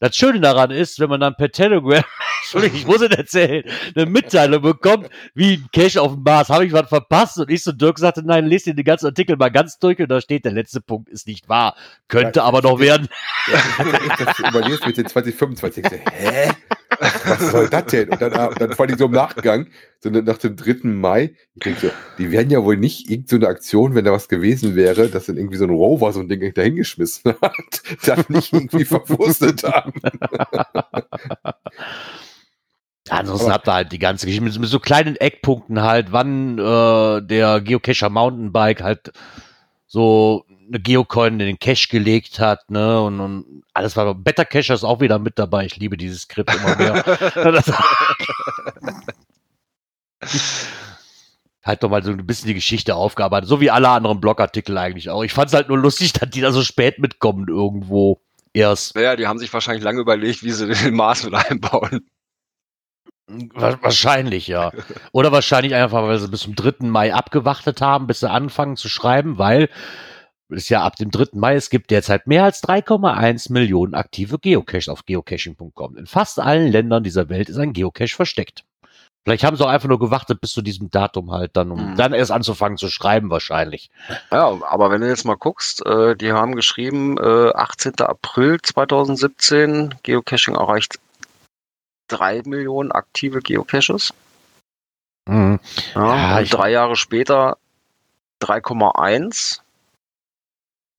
[0.00, 2.04] Das Schöne daran ist, wenn man dann per Telegram,
[2.42, 6.64] Entschuldigung, ich muss es erzählen, eine Mitteilung bekommt, wie ein Cache auf dem Mars, habe
[6.64, 7.38] ich was verpasst?
[7.38, 10.08] Und ich so, Dirk sagte, nein, lest dir den ganzen Artikel mal ganz durch und
[10.08, 11.76] da steht, der letzte Punkt ist nicht wahr.
[12.08, 13.08] Könnte Ja, aber noch werden.
[13.48, 13.58] Ja,
[14.06, 15.84] ich das überlegt mit den 2025.
[15.84, 16.50] Ich so, hä?
[16.98, 18.08] Was soll das denn?
[18.08, 19.66] Und dann, äh, dann vor allem so im Nachgang,
[20.00, 20.88] so nach dem 3.
[20.88, 24.28] Mai, ich denke so, die werden ja wohl nicht irgend so Aktion, wenn da was
[24.28, 28.52] gewesen wäre, dass dann irgendwie so ein Rover so ein Ding dahingeschmissen hat, dann nicht
[28.52, 29.92] irgendwie verwurstet haben.
[33.08, 36.58] Ja, ansonsten habt ihr halt die ganze Geschichte mit, mit so kleinen Eckpunkten halt, wann
[36.58, 39.12] äh, der Geocacher Mountainbike halt
[39.86, 44.74] so eine Geocoin in den Cache gelegt hat, ne, und, und alles war Better Cacher
[44.74, 45.64] ist auch wieder mit dabei.
[45.66, 47.04] Ich liebe dieses Skript immer mehr.
[51.62, 55.10] halt doch mal so ein bisschen die Geschichte aufgearbeitet, so wie alle anderen Blogartikel eigentlich
[55.10, 55.22] auch.
[55.22, 58.20] Ich fand es halt nur lustig, dass die da so spät mitkommen irgendwo
[58.52, 58.94] erst.
[58.96, 62.08] Naja, die haben sich wahrscheinlich lange überlegt, wie sie den Mars mit einbauen.
[63.28, 64.70] Wa- Wahrscheinlich, ja.
[65.12, 66.86] Oder wahrscheinlich einfach, weil sie bis zum 3.
[66.86, 69.68] Mai abgewartet haben, bis sie anfangen zu schreiben, weil
[70.48, 71.30] es ja ab dem 3.
[71.32, 75.96] Mai, es gibt derzeit mehr als 3,1 Millionen aktive Geocaches auf geocaching.com.
[75.96, 78.62] In fast allen Ländern dieser Welt ist ein Geocache versteckt.
[79.24, 81.96] Vielleicht haben sie auch einfach nur gewartet bis zu diesem Datum halt dann, um Mhm.
[81.96, 83.90] dann erst anzufangen zu schreiben wahrscheinlich.
[84.30, 87.94] Ja, aber wenn du jetzt mal guckst, äh, die haben geschrieben, äh, 18.
[88.02, 91.00] April 2017, Geocaching erreicht
[92.08, 94.12] 3 Millionen aktive Geocaches.
[95.28, 95.60] Mhm.
[95.94, 97.58] Ja, Ja, drei Jahre später
[98.42, 99.60] 3,1.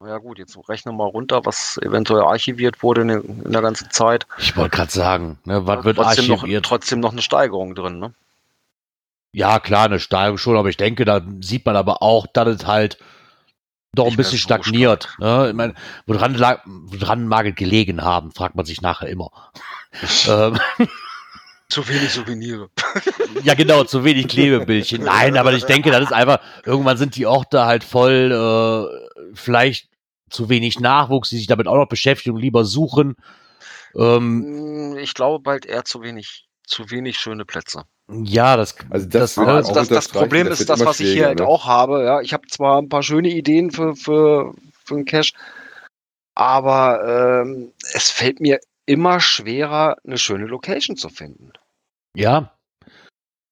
[0.06, 4.28] Ja gut, jetzt rechne mal runter, was eventuell archiviert wurde in, in der ganzen Zeit.
[4.38, 6.66] Ich wollte gerade sagen, ne, was wird trotzdem, noch, archiviert?
[6.66, 8.14] trotzdem noch eine Steigerung drin, ne?
[9.34, 12.66] Ja, klar, eine Steigerung schon, aber ich denke, da sieht man aber auch, dass es
[12.68, 13.00] halt
[13.94, 15.10] doch ein bisschen stagniert.
[15.20, 15.48] Ne?
[15.50, 15.74] Ich meine,
[16.06, 19.32] woran, lag, woran mag es gelegen haben, fragt man sich nachher immer.
[20.28, 20.58] ähm,
[21.70, 22.70] Zu wenig Souvenire.
[23.44, 25.04] ja, genau, zu wenig Klebebildchen.
[25.04, 29.90] Nein, aber ich denke, das ist einfach, irgendwann sind die Orte halt voll, äh, vielleicht
[30.30, 33.16] zu wenig Nachwuchs, die sich damit auch noch beschäftigen lieber suchen.
[33.96, 37.84] Ähm, Mm, Ich glaube bald eher zu wenig, zu wenig schöne Plätze.
[38.10, 41.40] Ja, das, Also das das, Also das, das Problem ist das, was ich hier halt
[41.40, 41.48] ne?
[41.48, 42.04] auch habe.
[42.04, 44.54] Ja, ich habe zwar ein paar schöne Ideen für, für,
[44.86, 45.34] für einen Cache,
[46.36, 51.52] aber ähm, es fällt mir immer schwerer, eine schöne Location zu finden.
[52.16, 52.54] Ja.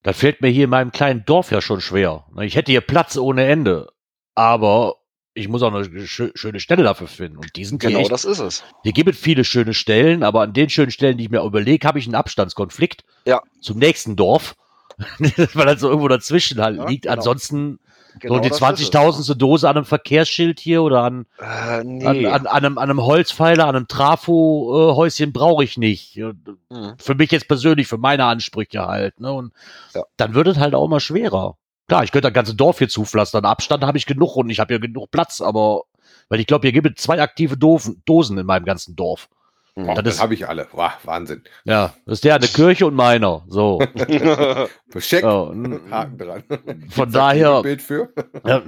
[0.03, 2.25] Das fällt mir hier in meinem kleinen Dorf ja schon schwer.
[2.41, 3.91] Ich hätte hier Platz ohne Ende.
[4.35, 4.97] Aber
[5.35, 7.37] ich muss auch eine schö schöne Stelle dafür finden.
[7.37, 8.63] Und die sind hier Genau echt, das ist es.
[8.83, 11.87] hier gibt es viele schöne Stellen, aber an den schönen Stellen, die ich mir überlege,
[11.87, 13.41] habe ich einen Abstandskonflikt Ja.
[13.61, 14.55] zum nächsten Dorf.
[15.53, 17.03] Weil das so irgendwo dazwischen halt Ja, liegt.
[17.03, 17.15] genau.
[17.15, 17.79] Ansonsten
[18.21, 18.91] Genau so die das ist es.
[18.93, 19.35] 20.000.
[19.35, 22.25] Dose an einem Verkehrsschild hier oder an, Äh, an, nee.
[22.27, 26.15] an, an, einem, an einem Holzpfeiler, an einem Trafo-Häuschen brauche ich nicht.
[26.15, 26.93] Mhm.
[26.97, 29.19] für mich jetzt persönlich, für meine Ansprüche halt.
[29.19, 29.33] Ne?
[29.33, 29.51] Und
[29.93, 30.03] Ja.
[30.15, 31.57] dann wird es halt auch immer schwerer.
[31.87, 33.45] Klar, ich könnte das ganze Dorf hier zupflastern.
[33.45, 35.83] Abstand habe ich genug und ich habe ja genug Platz, aber
[36.29, 39.29] weil ich glaube, hier gibt es zwei aktive Dosen, Dosen in meinem ganzen Dorf.
[39.77, 40.67] Oh, das das habe ich alle.
[40.71, 41.43] Wow, Wahnsinn.
[41.65, 43.43] Ja, das ist der eine Kirche und meiner.
[43.47, 43.79] So.
[44.99, 45.23] Check.
[45.23, 46.43] N- Haken dran.
[46.89, 48.09] Von daher- Bild für?
[48.45, 48.61] ja,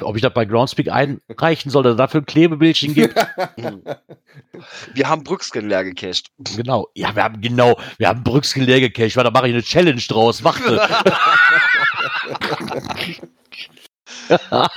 [0.00, 3.14] ob ich das bei Groundspeak einreichen soll, dass es dafür ein Klebebildchen gibt.
[4.94, 6.26] Wir haben Brückskin leer gecached.
[6.56, 6.88] genau.
[6.94, 10.00] Ja, wir haben genau, wir haben Brückskel leer gecached, weil da mache ich eine Challenge
[10.08, 10.42] draus.
[10.44, 10.80] Warte.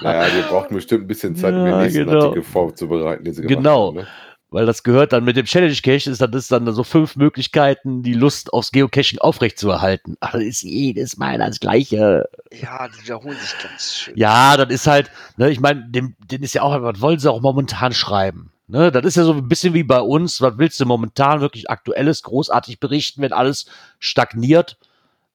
[0.02, 2.22] Naja, wir brauchten bestimmt ein bisschen Zeit, um den Ja, nächsten genau.
[2.26, 3.88] Artikel vorzubereiten, den sie gemacht Genau.
[3.88, 3.96] haben.
[3.98, 4.08] Ne?
[4.54, 7.16] Weil das gehört dann mit dem Challenge Cache, ist dann, das ist dann so fünf
[7.16, 10.16] Möglichkeiten, die Lust aufs Geocaching aufrechtzuerhalten.
[10.20, 12.30] Ach, das ist jedes Mal das Gleiche.
[12.52, 14.14] Ja, die wiederholen sich ganz schön.
[14.16, 17.32] Ja, das ist halt, ne, ich meine, dem, den ist ja auch, was wollen sie
[17.32, 18.52] auch momentan schreiben?
[18.68, 21.72] Ne, das ist ja so ein bisschen wie bei uns, was willst du momentan wirklich
[21.72, 23.66] Aktuelles, großartig berichten, wenn alles
[23.98, 24.78] stagniert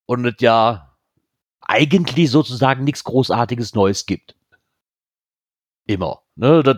[0.07, 0.95] und es ja
[1.61, 4.37] eigentlich sozusagen nichts Großartiges Neues gibt.
[5.87, 6.23] Immer.
[6.37, 6.77] Ne, das,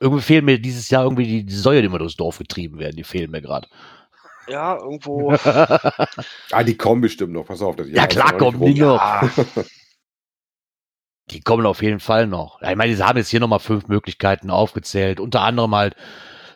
[0.00, 2.96] irgendwie fehlen mir dieses Jahr irgendwie die, die Säue, die immer durchs Dorf getrieben werden,
[2.96, 3.68] die fehlen mir gerade.
[4.48, 5.32] Ja, irgendwo.
[6.52, 7.44] Ah, die kommen bestimmt noch.
[7.46, 7.76] Pass auf.
[7.76, 8.96] Das Ja, klar kommen die noch.
[8.98, 9.30] Ja,
[11.30, 12.60] Die kommen auf jeden Fall noch.
[12.60, 15.20] Ja, Ich meine, sie haben jetzt hier nochmal fünf Möglichkeiten aufgezählt.
[15.20, 15.94] Unter anderem halt,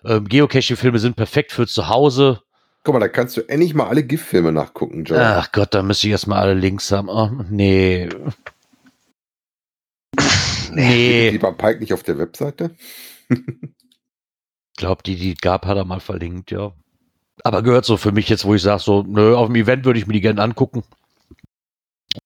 [0.04, 2.42] ähm, Geocaching-Filme sind perfekt für zu Hause.
[2.82, 5.18] Guck mal, da kannst du endlich mal alle GIF-Filme nachgucken, Joe.
[5.20, 7.08] Ach Gott, da müsste ich erstmal alle Links haben.
[7.08, 8.08] Oh, nee.
[10.72, 11.30] Nee.
[11.30, 12.74] Die beim Pike nicht auf der Webseite?
[13.28, 16.72] Ich glaube, die, die gab, hat er mal verlinkt, ja.
[17.42, 19.98] Aber gehört so für mich jetzt, wo ich sage, so, nö, auf dem Event würde
[19.98, 20.82] ich mir die gerne angucken.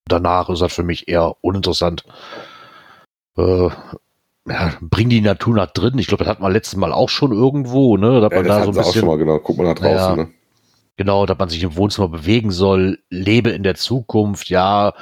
[0.07, 2.05] Danach ist das für mich eher uninteressant.
[3.37, 3.69] Äh,
[4.49, 5.99] ja, bring die Natur nach drin.
[5.99, 8.21] Ich glaube, das hatten wir letztes Mal auch schon irgendwo, ne?
[8.21, 9.39] Dass Ja, man das da so ein sie auch bisschen, schon mal, genau.
[9.39, 10.17] Guck mal nach draußen, Ja.
[10.17, 10.31] ne?
[10.97, 14.95] genau, dass man sich im Wohnzimmer bewegen soll, lebe in der Zukunft, ja.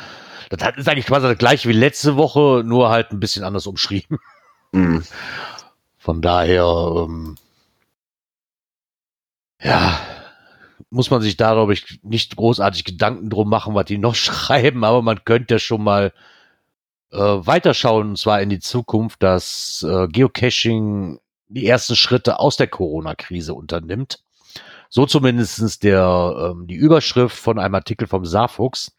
[0.50, 4.18] Das ist eigentlich quasi das gleiche wie letzte Woche, nur halt ein bisschen anders umschrieben.
[4.72, 5.02] hm.
[6.06, 6.62] Von daher,
[6.98, 7.34] ähm,
[9.60, 9.98] ja,
[10.88, 14.84] muss man sich da, glaube ich, nicht großartig Gedanken drum machen, was die noch schreiben,
[14.84, 16.12] aber man könnte schon mal
[17.10, 22.68] äh, weiterschauen, und zwar in die Zukunft, dass äh, Geocaching die ersten Schritte aus der
[22.68, 24.20] Corona-Krise unternimmt.
[24.88, 28.92] So zumindestens der, ähm, die Überschrift von einem Artikel vom Saarfuchs,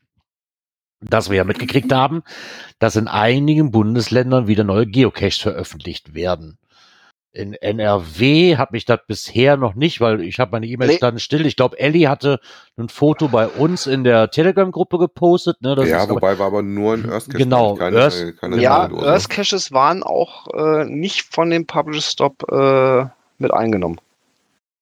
[0.99, 2.23] das wir ja mitgekriegt haben,
[2.79, 6.57] dass in einigen Bundesländern wieder neue Geocaches veröffentlicht werden.
[7.37, 10.97] In NRW hat mich das bisher noch nicht, weil ich habe meine E-Mails Nee.
[10.97, 11.45] standen still.
[11.45, 12.39] Ich glaube, Ellie hatte
[12.77, 15.61] ein Foto bei uns in der Telegram-Gruppe gepostet.
[15.61, 15.75] Ne?
[15.75, 17.37] Das ja, ist aber, wobei war aber nur ein Earth Cache.
[17.37, 19.05] Genau, keine, Earth- keine ja Dose.
[19.05, 23.05] Earth Caches waren auch äh, nicht von dem Publish Stop äh,
[23.37, 23.99] mit eingenommen.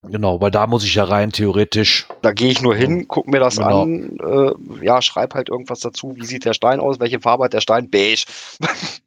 [0.03, 2.07] genau, weil da muss ich ja rein theoretisch.
[2.21, 3.81] Da gehe ich nur hin, guck mir das Genau.
[3.83, 6.13] an, äh, ja, schreib halt irgendwas dazu.
[6.15, 6.99] Wie sieht der Stein aus?
[7.01, 7.89] Welche Farbe hat der Stein?
[7.89, 8.23] Beige.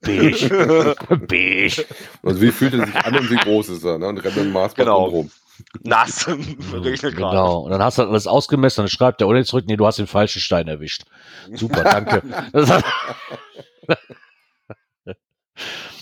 [0.00, 0.94] Beige.
[1.28, 1.84] Beige.
[2.22, 4.08] Also wie fühlt er sich an und wie groß ist er, ne?
[4.08, 5.04] Und rennt mit dem Maßband Genau.
[5.04, 5.30] rum.
[5.82, 6.24] Nass.
[6.24, 7.12] Gerade.
[7.14, 7.60] Genau.
[7.60, 10.06] Und dann hast du alles ausgemessen, dann schreibt der ohne zurück, nee, du hast den
[10.06, 11.02] falschen Stein erwischt.
[11.52, 12.22] Super, danke.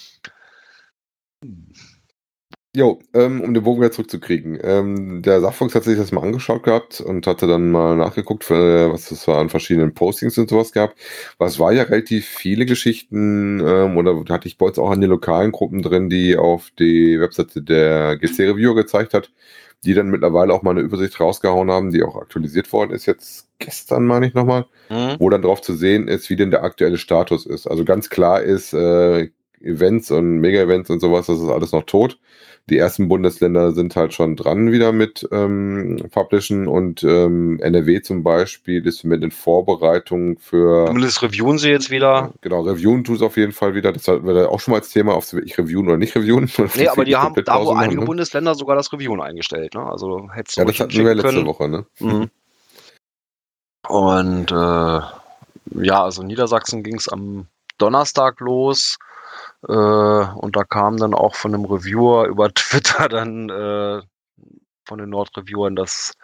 [2.76, 4.59] Jo, ähm, um den Bogen wieder zurückzukriegen.
[4.62, 8.92] Ähm, der Sachfuchs hat sich das mal angeschaut gehabt und hatte dann mal nachgeguckt, für,
[8.92, 10.94] was es an verschiedenen Postings und sowas gab.
[11.38, 15.09] Was war ja relativ viele Geschichten, ähm, oder hatte ich bei uns auch an den
[15.11, 19.31] lokalen Gruppen drin, die auf die Webseite der GC Reviewer gezeigt hat,
[19.85, 23.48] die dann mittlerweile auch mal eine Übersicht rausgehauen haben, die auch aktualisiert worden ist, jetzt
[23.59, 25.16] gestern meine ich nochmal, Mhm.
[25.18, 27.66] wo dann drauf zu sehen ist, wie denn der aktuelle Status ist.
[27.66, 32.18] Also ganz klar ist, äh, Events und Mega-Events und sowas, das ist alles noch tot.
[32.68, 38.22] Die ersten Bundesländer sind halt schon dran wieder mit ähm, Publishen und ähm, NRW zum
[38.22, 42.33] Beispiel ist mit in Vorbereitung für Zumindest reviewen sie jetzt wieder.
[42.42, 43.92] genau, reviewen tut es auf jeden Fall wieder.
[43.92, 46.14] Das hatten wir da auch schon mal als Thema, ob sie wirklich reviewen oder nicht
[46.14, 46.50] reviewen.
[46.74, 48.07] Nee, aber die haben da wo einige ne?
[48.07, 49.74] Bundesländer sogar das Reviewen eingestellt.
[49.74, 49.83] Ne?
[49.83, 51.46] Also hättest du Ja, das hatten wir letzte können.
[51.46, 51.87] Woche, ne?
[51.98, 52.31] Mhm.
[53.88, 55.00] Und äh,
[55.85, 57.46] ja, also Niedersachsen ging es am
[57.78, 58.98] Donnerstag los.
[59.66, 64.02] Äh, und da kam dann auch von einem Reviewer über Twitter dann äh,
[64.84, 66.14] von den Nordreviewern das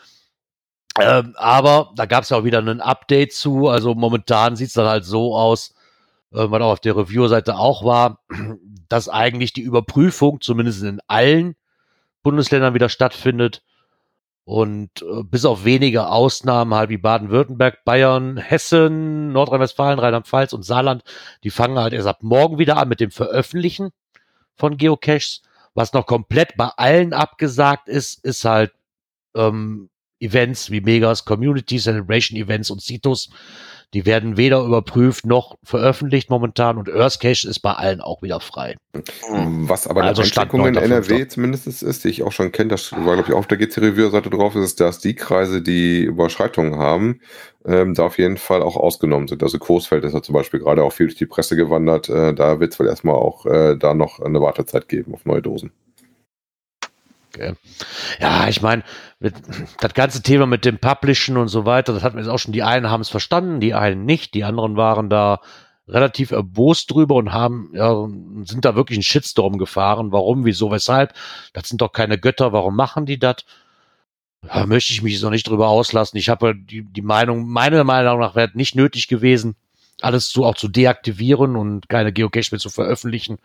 [0.98, 3.68] ähm, aber da gab es ja auch wieder ein Update zu.
[3.68, 5.74] Also momentan sieht es dann halt so aus,
[6.30, 8.22] was auch auf der Reviewer-Seite auch war,
[8.88, 11.56] dass eigentlich die Überprüfung zumindest in allen
[12.22, 13.62] Bundesländern wieder stattfindet.
[14.44, 21.02] Und äh, bis auf wenige Ausnahmen halt wie Baden-Württemberg, Bayern, Hessen, Nordrhein-Westfalen, Rheinland-Pfalz und Saarland,
[21.44, 23.90] die fangen halt erst ab morgen wieder an mit dem Veröffentlichen
[24.54, 25.42] von Geocaches.
[25.74, 28.72] Was noch komplett bei allen abgesagt ist, ist halt
[29.36, 33.30] ähm, Events wie Megas, Community Celebration Events und Citus,
[33.94, 38.40] die werden weder überprüft noch veröffentlicht momentan und Earth Cache ist bei allen auch wieder
[38.40, 38.76] frei.
[39.32, 40.84] Was aber eine Also Stand Einschränkung in 9.5.
[40.84, 43.78] NRW zumindest ist, die ich auch schon kenne, das war glaube ich auf der GC
[43.78, 47.20] Review-Seite drauf, ist, dass die Kreise, die Überschreitungen haben,
[47.64, 49.42] ähm, da auf jeden Fall auch ausgenommen sind.
[49.42, 52.08] Also Coesfeld ist ja zum Beispiel gerade auch viel durch die Presse gewandert.
[52.08, 55.42] Äh, da wird es wohl erstmal auch äh, da noch eine Wartezeit geben auf neue
[55.42, 55.72] Dosen.
[57.38, 57.54] Okay.
[58.20, 58.82] Ja, ich meine,
[59.20, 62.52] das ganze Thema mit dem Publishen und so weiter, das hatten wir jetzt auch schon.
[62.52, 64.34] Die einen haben es verstanden, die einen nicht.
[64.34, 65.40] Die anderen waren da
[65.86, 68.08] relativ erbost drüber und haben, ja,
[68.44, 70.10] sind da wirklich einen Shitstorm gefahren.
[70.10, 71.14] Warum, wieso, weshalb?
[71.52, 73.44] Das sind doch keine Götter, warum machen die das?
[74.42, 76.16] Da möchte ich mich so nicht drüber auslassen.
[76.18, 79.56] Ich habe die, die Meinung, meiner Meinung nach wäre nicht nötig gewesen,
[80.00, 83.38] alles zu, auch zu deaktivieren und keine Geocache mehr zu veröffentlichen.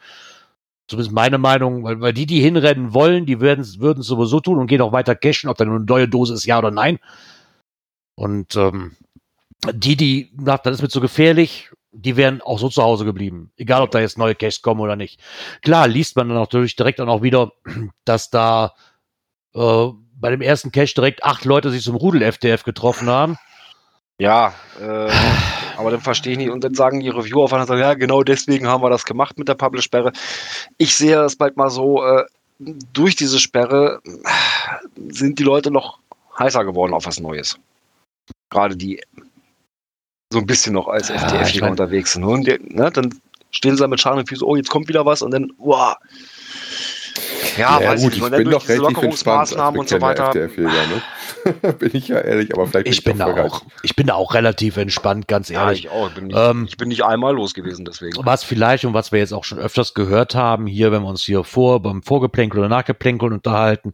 [0.88, 4.68] Zumindest meine Meinung, weil, weil die, die hinrennen wollen, die würden es sowieso tun und
[4.68, 7.00] gehen auch weiter cashen, ob da eine neue Dose ist, ja oder nein.
[8.16, 8.96] Und ähm,
[9.72, 13.52] die, die, nach, das ist mir zu gefährlich, die wären auch so zu Hause geblieben.
[13.56, 15.22] Egal, ob da jetzt neue Caches kommen oder nicht.
[15.62, 17.54] Klar, liest man dann natürlich direkt dann auch wieder,
[18.06, 18.74] dass da
[19.54, 23.38] äh, bei dem ersten Cache direkt acht Leute sich zum Rudel-FDF getroffen haben.
[24.20, 25.12] Ja, äh,
[25.78, 26.50] aber dann verstehe ich nicht.
[26.50, 29.48] Und dann sagen die Reviewer von sagen, ja, genau deswegen haben wir das gemacht mit
[29.48, 30.12] der Publish-Sperre.
[30.78, 32.26] Ich sehe das bald mal so, äh,
[32.94, 34.10] durch diese Sperre äh,
[35.10, 36.00] sind die Leute noch
[36.38, 37.58] heißer geworden auf was Neues.
[38.50, 39.02] Gerade die
[40.32, 42.24] so ein bisschen noch als Ja, FDF ich mein- unterwegs sind.
[42.24, 43.14] Und die, ne, dann
[43.52, 45.96] stehen sie da mit Scharen und Füßen, oh, jetzt kommt wieder was und dann, wow.
[47.58, 49.90] Ja, Ja, weiß gut, nicht, ich dann bin doch diese relativ entspannt als Lockerungsmaßnahmen und
[49.90, 50.34] so weiter.
[50.34, 51.74] Ne?
[51.80, 54.34] bin ich ja ehrlich, aber vielleicht Ich bin da auch auch, ich bin da auch
[54.34, 55.86] relativ entspannt, ganz Ja, ehrlich.
[55.86, 56.08] ich auch.
[56.10, 58.18] Ich bin nicht, Ähm, ich bin nicht einmal los gewesen, deswegen.
[58.26, 61.24] Was vielleicht und was wir jetzt auch schon öfters gehört haben, hier, wenn wir uns
[61.24, 63.94] hier vor, beim Vorgeplänkel oder Nachgeplänkel unterhalten,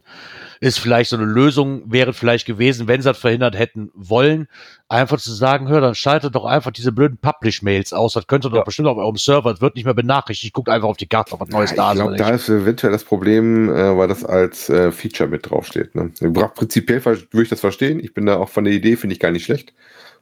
[0.60, 4.48] ist vielleicht so eine Lösung, wäre vielleicht gewesen, wenn sie das verhindert hätten wollen,
[4.90, 8.56] einfach zu sagen, hör, dann schaltet doch einfach diese blöden Publish-Mails aus, das könnte doch
[8.58, 8.62] Ja.
[8.64, 11.40] bestimmt auf eurem Server, das wird nicht mehr benachrichtigt, guckt einfach auf die Karte, ob
[11.40, 11.96] was Neues Ja, da ich ist.
[12.00, 15.94] glaube, oder da ist eventuell das Problem, äh, weil das als äh, Feature mit draufsteht.
[15.94, 16.10] Ne?
[16.54, 18.00] Prinzipiell würde ich das verstehen.
[18.00, 19.72] Ich bin da auch von der Idee, finde ich gar nicht schlecht.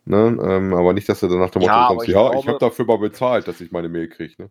[0.05, 0.39] Ne?
[0.43, 2.37] Ähm, aber nicht, dass du dann nach dem Motto Ja, aber kommst, ich ja, glaube-
[2.41, 4.35] ich habe dafür mal bezahlt, dass ich meine Mail kriege.
[4.39, 4.51] Ne?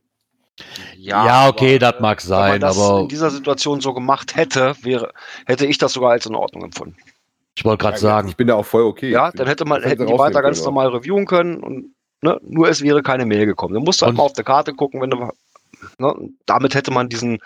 [0.97, 4.75] Ja, okay, das mag Wenn man sein, das aber in dieser Situation so gemacht hätte,
[4.81, 5.13] wäre,
[5.45, 6.97] hätte ich das sogar als in Ordnung empfunden.
[7.57, 9.09] Ich wollte gerade sagen, Ich bin da auch voll okay.
[9.09, 12.69] Ja, dann hätte man, hätten die weiter ganz können, normal reviewen können und ne, nur
[12.69, 13.73] es wäre keine Mail gekommen.
[13.73, 15.27] Dann musst du halt Und- mal auf der Karte gucken, wenn du
[15.97, 16.13] ne,
[16.45, 17.39] damit hätte man diesen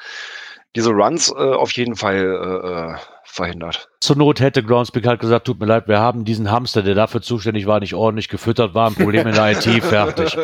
[0.76, 3.90] diese Runs äh, auf jeden Fall äh, äh, verhindert.
[4.02, 7.22] zur Not hätte Groundspeak halt gesagt, tut mir leid, wir haben diesen Hamster, der dafür
[7.22, 10.38] zuständig war, nicht ordentlich gefüttert, war ein Problem in der IT, fertig.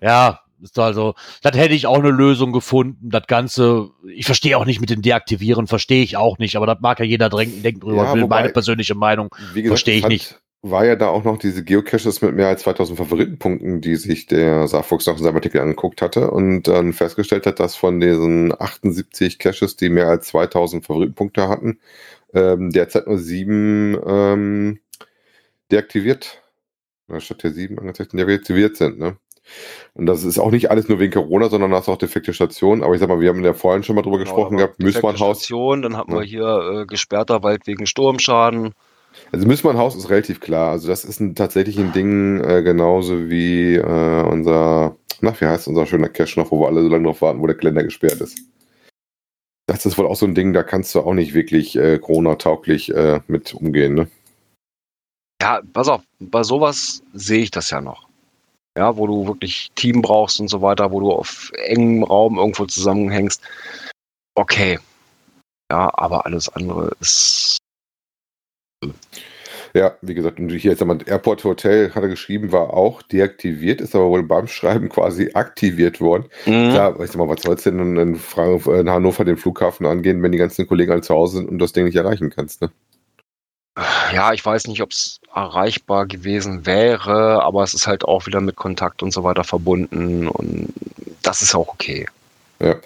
[0.00, 3.10] Ja, ist also, das hätte ich auch eine Lösung gefunden.
[3.10, 6.78] Das Ganze, ich verstehe auch nicht mit dem Deaktivieren, verstehe ich auch nicht, aber das
[6.80, 9.34] mag ja jeder denken, denken drüber, Ja, wobei- meine persönliche Meinung.
[9.66, 10.40] Verstehe ich nicht.
[10.62, 14.68] War ja da auch noch diese Geocaches mit mehr als 2000 Favoritenpunkten, die sich der
[14.68, 19.38] Saarfuchs noch in seinem Artikel angeguckt hatte und dann festgestellt hat, dass von diesen 78
[19.38, 21.78] Caches, die mehr als 2000 Favoritenpunkte hatten,
[22.34, 24.80] ähm, derzeit nur sieben ähm,
[25.72, 26.42] deaktiviert,
[27.08, 28.98] oder statt der sieben angezeigt, deaktiviert sind.
[28.98, 29.16] Ne?
[29.94, 32.82] Und das ist auch nicht alles nur wegen Corona, sondern das ist auch defekte Stationen.
[32.82, 35.38] Aber ich sag mal, wir haben ja vorhin schon mal drüber gesprochen Genau, gehabt, Müßmannhaus.
[35.38, 36.18] Station, dann hatten Ja.
[36.20, 38.74] wir hier äh, gesperrter Wald wegen Sturmschaden.
[39.32, 40.70] Also Müßmannhaus ist relativ klar.
[40.72, 45.66] Also das ist ein, tatsächlich ein Ding, äh, genauso wie äh, unser, na, wie heißt
[45.68, 48.20] unser schöner Cache noch, wo wir alle so lange drauf warten, wo der Kalender gesperrt
[48.20, 48.38] ist.
[49.66, 52.92] Das ist wohl auch so ein Ding, da kannst du auch nicht wirklich äh, Corona-tauglich
[52.94, 54.08] äh, mit umgehen, ne?
[55.42, 58.09] Ja, pass auf, bei sowas sehe ich das ja noch.
[58.78, 62.66] Ja, wo du wirklich Team brauchst und so weiter, wo du auf engem Raum irgendwo
[62.66, 63.42] zusammenhängst.
[64.34, 64.78] Okay.
[65.70, 67.58] Ja, aber alles andere ist.
[69.74, 73.80] Ja, wie gesagt, und hier jetzt einmal Airport Hotel, hat er geschrieben, war auch deaktiviert,
[73.80, 76.24] ist aber wohl beim Schreiben quasi aktiviert worden.
[76.46, 76.70] Mhm.
[76.70, 80.38] Klar, weißt du mal, was soll's denn in, in Hannover den Flughafen angehen, wenn die
[80.38, 82.70] ganzen Kollegen alle zu Hause sind und das Ding nicht erreichen kannst, ne?
[84.12, 88.40] Ja, ich weiß nicht, ob es erreichbar gewesen wäre, aber es ist halt auch wieder
[88.40, 90.72] mit Kontakt und so weiter verbunden und
[91.22, 92.06] das ist auch okay.
[92.60, 92.76] Ja.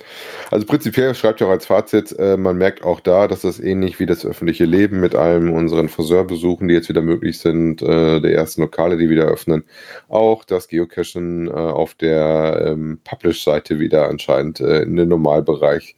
[0.53, 3.99] Also prinzipiell schreibt er auch als Fazit, äh, man merkt auch da, dass das ähnlich
[3.99, 8.35] wie das öffentliche Leben mit allen unseren Friseurbesuchen, die jetzt wieder möglich sind, äh, der
[8.35, 9.65] ersten Lokale, die wieder öffnen,
[10.09, 15.97] auch das Geocachen äh, auf der ähm, Publish-Seite wieder anscheinend äh, in den Normalbereich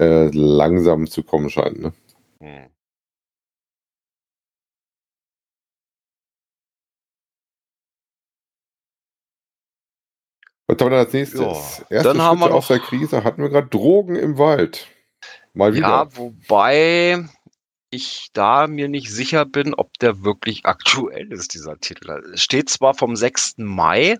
[0.00, 1.80] äh, langsam zu kommen scheint.
[1.80, 1.92] Ne?
[10.78, 11.40] Was haben wir dann als nächstes?
[11.40, 14.86] Ja, Erste dann haben wir aus der Krise hatten wir gerade Drogen im Wald.
[15.54, 15.88] Mal wieder.
[15.88, 17.24] Ja, wobei
[17.90, 22.10] ich da mir nicht sicher bin, ob der wirklich aktuell ist, dieser Titel.
[22.32, 23.54] Es steht zwar vom 6.
[23.58, 24.18] Mai,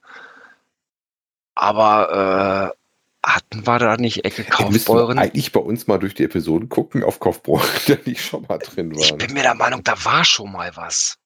[1.55, 5.19] aber äh, hatten wir da nicht Ecke Kaufbeuren?
[5.19, 8.93] eigentlich bei uns mal durch die Episoden gucken auf Kaufbeuren, der nicht schon mal drin
[8.93, 9.19] Ich waren.
[9.19, 11.19] bin mir der Meinung, da war schon mal was.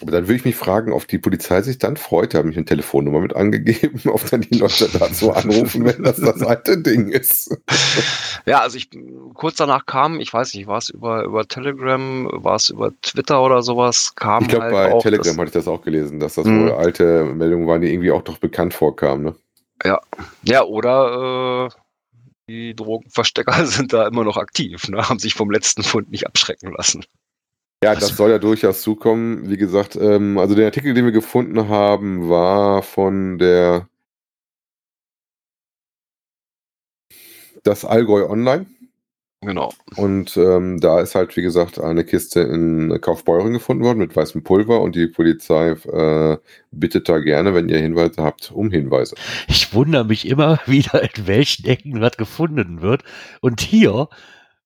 [0.00, 2.56] Aber dann würde ich mich fragen, ob die Polizei sich dann freut, da habe ich
[2.56, 7.08] eine Telefonnummer mit angegeben, ob dann die Leute dazu anrufen, wenn das das alte Ding
[7.08, 7.56] ist.
[8.46, 8.90] Ja, also ich
[9.34, 13.42] kurz danach kam, ich weiß nicht, war es über, über Telegram, war es über Twitter
[13.42, 16.34] oder sowas, kam Ich glaube, halt bei auch Telegram hatte ich das auch gelesen, dass
[16.34, 16.60] das Mhm.
[16.60, 19.24] wohl alte Meldungen waren, die irgendwie auch doch bekannt vorkamen.
[19.24, 19.34] Ne?
[20.44, 21.78] Ja, oder äh,
[22.48, 25.08] die Drogenverstecker sind da immer noch aktiv, ne?
[25.08, 27.04] haben sich vom letzten Fund nicht abschrecken lassen.
[27.82, 29.48] Ja, das soll ja durchaus zukommen.
[29.48, 33.88] Wie gesagt, ähm, also der Artikel, den wir gefunden haben, war von der
[37.62, 38.66] das Allgäu Online.
[39.40, 39.72] Genau.
[39.94, 44.42] Und ähm, da ist halt, wie gesagt, eine Kiste in Kaufbeuren gefunden worden mit weißem
[44.42, 46.38] Pulver und die Polizei äh,
[46.72, 49.14] bittet da gerne, wenn ihr Hinweise habt, um Hinweise.
[49.46, 53.04] Ich wundere mich immer wieder, in welchen Ecken was gefunden wird.
[53.40, 54.08] Und hier,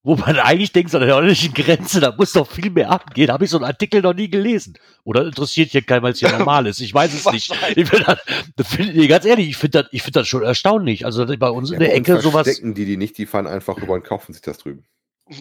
[0.04, 3.30] wo man eigentlich denkt, so an der ordentlichen Grenze, da muss doch viel mehr abgehen,
[3.30, 4.74] habe ich so einen Artikel noch nie gelesen.
[5.04, 6.80] Oder interessiert hier keinen, weil es hier normal ist.
[6.80, 7.54] Ich weiß es nicht.
[7.76, 8.18] Ich bin das,
[8.56, 11.06] das find, ganz ehrlich, ich finde das, ich find das schon erstaunlich.
[11.06, 12.44] Also bei uns in Ja, der bei uns Ecke sowas.
[12.46, 14.84] verstecken die die nicht, die fahren einfach rüber und kaufen sich das drüben.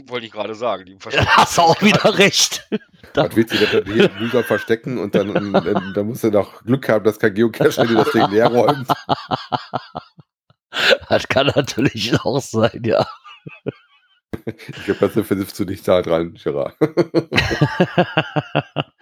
[0.07, 0.86] Wollte ich gerade sagen.
[0.86, 2.68] Die Da hast du auch wieder recht.
[3.16, 6.88] Was willst du denn hier mühsam verstecken und dann, dann, dann musst du noch Glück
[6.88, 8.88] haben, dass kein Geocacher dir das Ding leer räumt.
[11.09, 13.05] das kann natürlich auch sein, ja.
[14.46, 16.76] Ich glaube, das versiffst du nicht da dran, Gerard.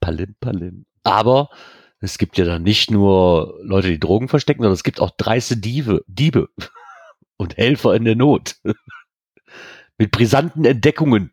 [0.00, 0.86] Palim, palim.
[1.02, 1.50] Aber
[2.00, 5.56] es gibt ja dann nicht nur Leute, die Drogen verstecken, sondern es gibt auch dreiste
[5.56, 6.48] Diebe, Diebe
[7.36, 8.56] und Helfer in der Not.
[9.98, 11.32] Mit brisanten Entdeckungen.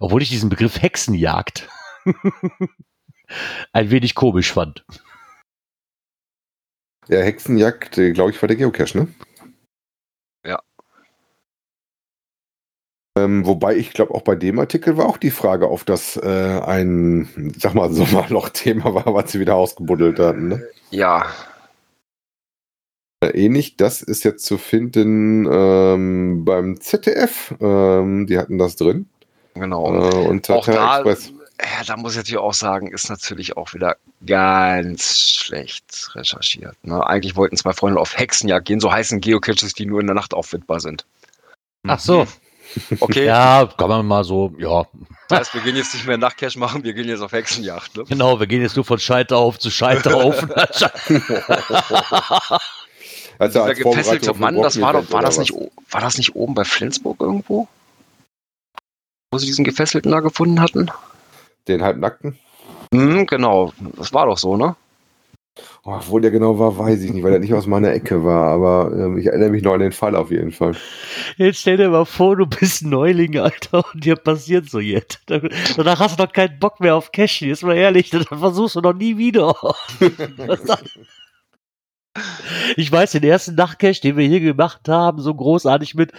[0.00, 1.68] Obwohl ich diesen Begriff Hexenjagd
[3.72, 4.84] ein wenig komisch fand.
[7.08, 9.08] Ja, Hexenjagd, glaube ich, war der Geocache, ne?
[13.16, 16.60] Ähm, wobei ich glaube, auch bei dem Artikel war auch die Frage, ob das äh,
[16.64, 20.48] ein, sag mal, Sommerloch-Thema war, was sie wieder ausgebuddelt hatten.
[20.48, 20.68] Ne?
[20.90, 21.26] Ja,
[23.20, 27.54] Äh, Ähnlich, das ist jetzt zu finden ähm, beim ZDF.
[27.60, 29.08] Ähm, die hatten das drin.
[29.54, 29.94] genau.
[29.94, 31.32] Äh, und auch da, Express.
[31.60, 33.96] ja, da muss ich natürlich auch sagen, ist natürlich auch wieder
[34.26, 36.76] ganz schlecht recherchiert.
[36.82, 37.06] Ne?
[37.06, 40.34] Eigentlich wollten zwei Freunde auf Hexenjagd gehen, so heißen Geocaches, die nur in der Nacht
[40.34, 41.06] auffindbar sind.
[41.86, 42.26] Ach so.
[43.00, 44.84] Okay, Ja, kann man mal so, ja.
[45.28, 47.96] das heißt, wir gehen jetzt nicht mehr Nachtcache machen, wir gehen jetzt auf Hexenjagd.
[47.96, 48.04] Ne?
[48.08, 50.50] Genau, wir gehen jetzt nur von Scheiterhaufen zu Scheiterhaufen.
[53.38, 55.52] Also Dieser als gefesselte Vorbereitung auf Mann, das war doch, war das nicht,
[55.90, 57.66] war das nicht oben bei Flensburg irgendwo?
[59.32, 60.90] Wo sie diesen Gefesselten da gefunden hatten?
[61.66, 62.38] Den halbnackten?
[62.92, 64.76] Hm, genau, das war doch so, ne?
[65.84, 68.48] Oh, wo der genau war, weiß ich nicht, weil er nicht aus meiner Ecke war.
[68.48, 70.74] Aber ähm, ich erinnere mich noch an den Fall auf jeden Fall.
[71.36, 75.20] Jetzt stell dir mal vor, du bist Neuling, Alter, und dir passiert so jetzt.
[75.26, 78.80] Danach hast du doch keinen Bock mehr auf Cashen, ist mal ehrlich, dann versuchst du
[78.80, 79.54] noch nie wieder.
[82.76, 86.12] Ich weiß, den ersten Nachtcache, den wir hier gemacht haben, so großartig mit,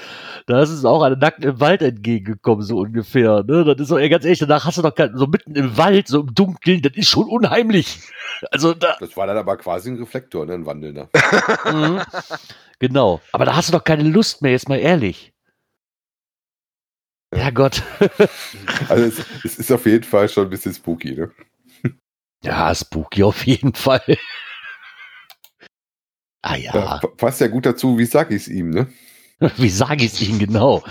[0.46, 3.44] da ist es auch eine nackt im Wald entgegengekommen, so ungefähr.
[3.44, 3.64] Ne?
[3.64, 6.22] Das ist so, ey, ganz ehrlich, danach hast du doch so mitten im Wald, so
[6.22, 8.00] im Dunkeln, das ist schon unheimlich.
[8.52, 10.54] Also da, Das war dann aber quasi ein Reflektor, ne?
[10.54, 11.10] ein wandelnder.
[11.66, 12.02] Mhm.
[12.80, 13.22] Genau.
[13.32, 15.34] Aber da hast du doch keine Lust mehr, jetzt mal ehrlich.
[17.34, 17.82] Ja, Gott.
[18.90, 21.16] Also es, es ist auf jeden Fall schon ein bisschen spooky.
[21.16, 21.32] Ne?
[22.44, 24.18] Ja, spooky auf jeden Fall.
[26.48, 26.72] Ah Ja.
[27.00, 28.88] pa- passt ja gut dazu, wie sag ich es ihm, ne?
[29.58, 30.84] wie sage ich es Ihnen genau?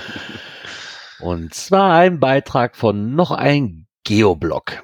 [1.21, 4.83] Und zwar ein Beitrag von noch ein Geoblog.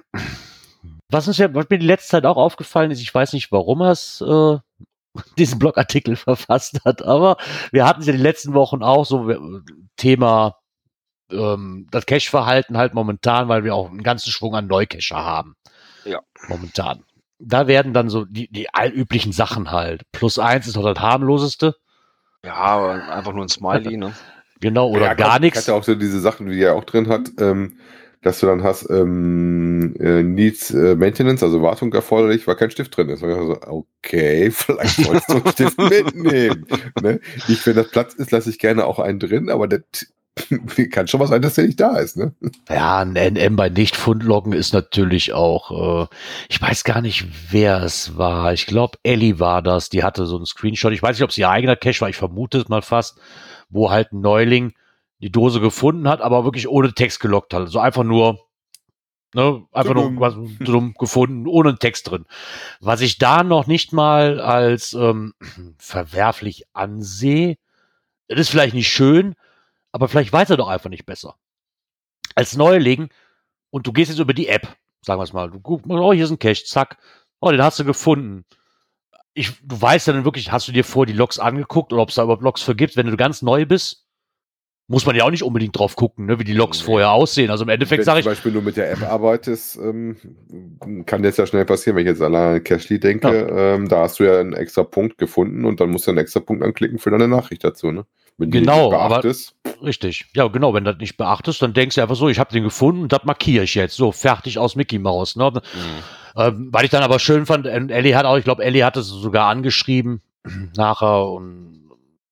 [1.10, 3.80] Was, uns ja, was mir die letzte Zeit auch aufgefallen ist, ich weiß nicht, warum
[3.82, 4.58] er es äh,
[5.38, 7.36] diesen Blogartikel verfasst hat, aber
[7.72, 9.28] wir hatten es ja die letzten Wochen auch so
[9.96, 10.56] Thema
[11.32, 15.54] ähm, das Cache-Verhalten halt momentan, weil wir auch einen ganzen Schwung an Neucacher haben.
[16.04, 16.20] Ja.
[16.48, 17.02] Momentan.
[17.42, 20.02] Da werden dann so die, die allüblichen Sachen halt.
[20.12, 21.76] Plus eins ist noch das harmloseste.
[22.44, 24.12] Ja, aber einfach nur ein Smiley, ne?
[24.62, 25.66] Genau, oder Ja, gar Hat nichts.
[25.66, 27.78] ja auch so diese Sachen, die er auch drin hat, ähm,
[28.20, 32.94] dass du dann hast, ähm, äh, Needs äh, Maintenance, also Wartung erforderlich, weil kein Stift
[32.94, 33.22] drin ist.
[33.22, 36.66] Und ich so, okay, vielleicht sollst du einen Stift mitnehmen.
[37.02, 37.20] Ne?
[37.48, 39.80] Ich, wenn das Platz ist, lasse ich gerne auch einen drin, aber das
[40.90, 42.16] kann schon was sein, dass der nicht da ist.
[42.16, 42.34] Ne?
[42.68, 46.06] Ja, ein NM bei Nicht-Fundloggen ist natürlich auch, äh,
[46.48, 48.52] ich weiß gar nicht, wer es war.
[48.52, 49.90] Ich glaube, Ellie war das.
[49.90, 50.92] Die hatte so einen Screenshot.
[50.92, 52.08] Ich weiß nicht, ob es ihr eigener Cache war.
[52.08, 53.18] Ich vermute es mal fast,
[53.68, 54.72] wo halt ein Neuling
[55.20, 57.60] die Dose gefunden hat, aber wirklich ohne Text gelockt hat.
[57.60, 58.38] Also einfach nur,
[59.34, 60.20] ne, einfach nur Tudum.
[60.20, 62.24] was dumm gefunden, ohne Text drin.
[62.80, 65.34] Was ich da noch nicht mal als ähm,
[65.78, 67.56] verwerflich ansehe,
[68.28, 69.34] das ist vielleicht nicht schön,
[69.92, 71.36] aber vielleicht weiß er doch einfach nicht besser.
[72.34, 73.10] Als Neuling
[73.70, 74.68] und du gehst jetzt über die App,
[75.04, 76.98] sagen wir es mal, du guckst, oh, hier ist ein Cache, zack,
[77.40, 78.44] oh, den hast du gefunden.
[79.34, 82.08] Ich, du weißt ja dann wirklich, hast du dir vor die Logs angeguckt oder ob
[82.08, 84.06] es da überhaupt Logs für gibt, wenn du ganz neu bist?
[84.88, 86.86] Muss man ja auch nicht unbedingt drauf gucken, ne, wie die Logs Nee.
[86.86, 87.48] vorher aussehen.
[87.48, 90.16] Also im Wenn Endeffekt du sage zum ich, Beispiel nur mit der App arbeitest, ähm,
[91.06, 93.46] kann das ja schnell passieren, wenn ich jetzt allein an Cashly denke.
[93.52, 96.40] Ähm, da hast du ja einen extra Punkt gefunden und dann musst du einen extra
[96.40, 97.92] Punkt anklicken für deine Nachricht dazu.
[97.92, 98.04] Ne?
[98.40, 99.16] Wenn Genau, aber-
[99.82, 100.26] Richtig.
[100.34, 100.72] Ja, genau.
[100.74, 103.12] Wenn du das nicht beachtest, dann denkst du einfach so, ich habe den gefunden und
[103.12, 103.96] das markiere ich jetzt.
[103.96, 105.36] So, fertig aus Mickey Mouse.
[105.36, 105.52] Ne?
[106.36, 109.08] Ähm, weil ich dann aber schön fand, Ellie hat auch, ich glaube, Ellie hat es
[109.08, 110.22] sogar angeschrieben
[110.76, 111.79] nachher und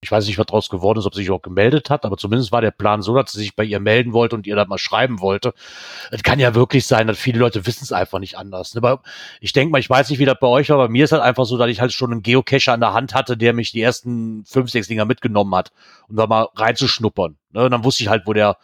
[0.01, 2.53] ich weiß nicht, was draus geworden ist, ob sie sich auch gemeldet hat, aber zumindest
[2.53, 4.79] war der Plan so, dass sie sich bei ihr melden wollte und ihr das mal
[4.79, 5.55] schreiben wollte.
[6.13, 8.75] Es kann ja wirklich sein, dass viele Leute wissen es einfach nicht anders.
[8.75, 8.83] ne?
[8.83, 9.03] Aber
[9.41, 11.23] ich denke mal, ich weiß nicht, wie das bei euch war, bei mir ist halt
[11.23, 13.83] einfach so, dass ich halt schon einen Geocacher an der Hand hatte, der mich die
[13.83, 15.73] ersten fünf, sechs Dinger mitgenommen hat,
[16.09, 17.37] um da mal reinzuschnuppern.
[17.51, 17.65] Ne?
[17.65, 18.57] Und dann wusste ich halt, wo der,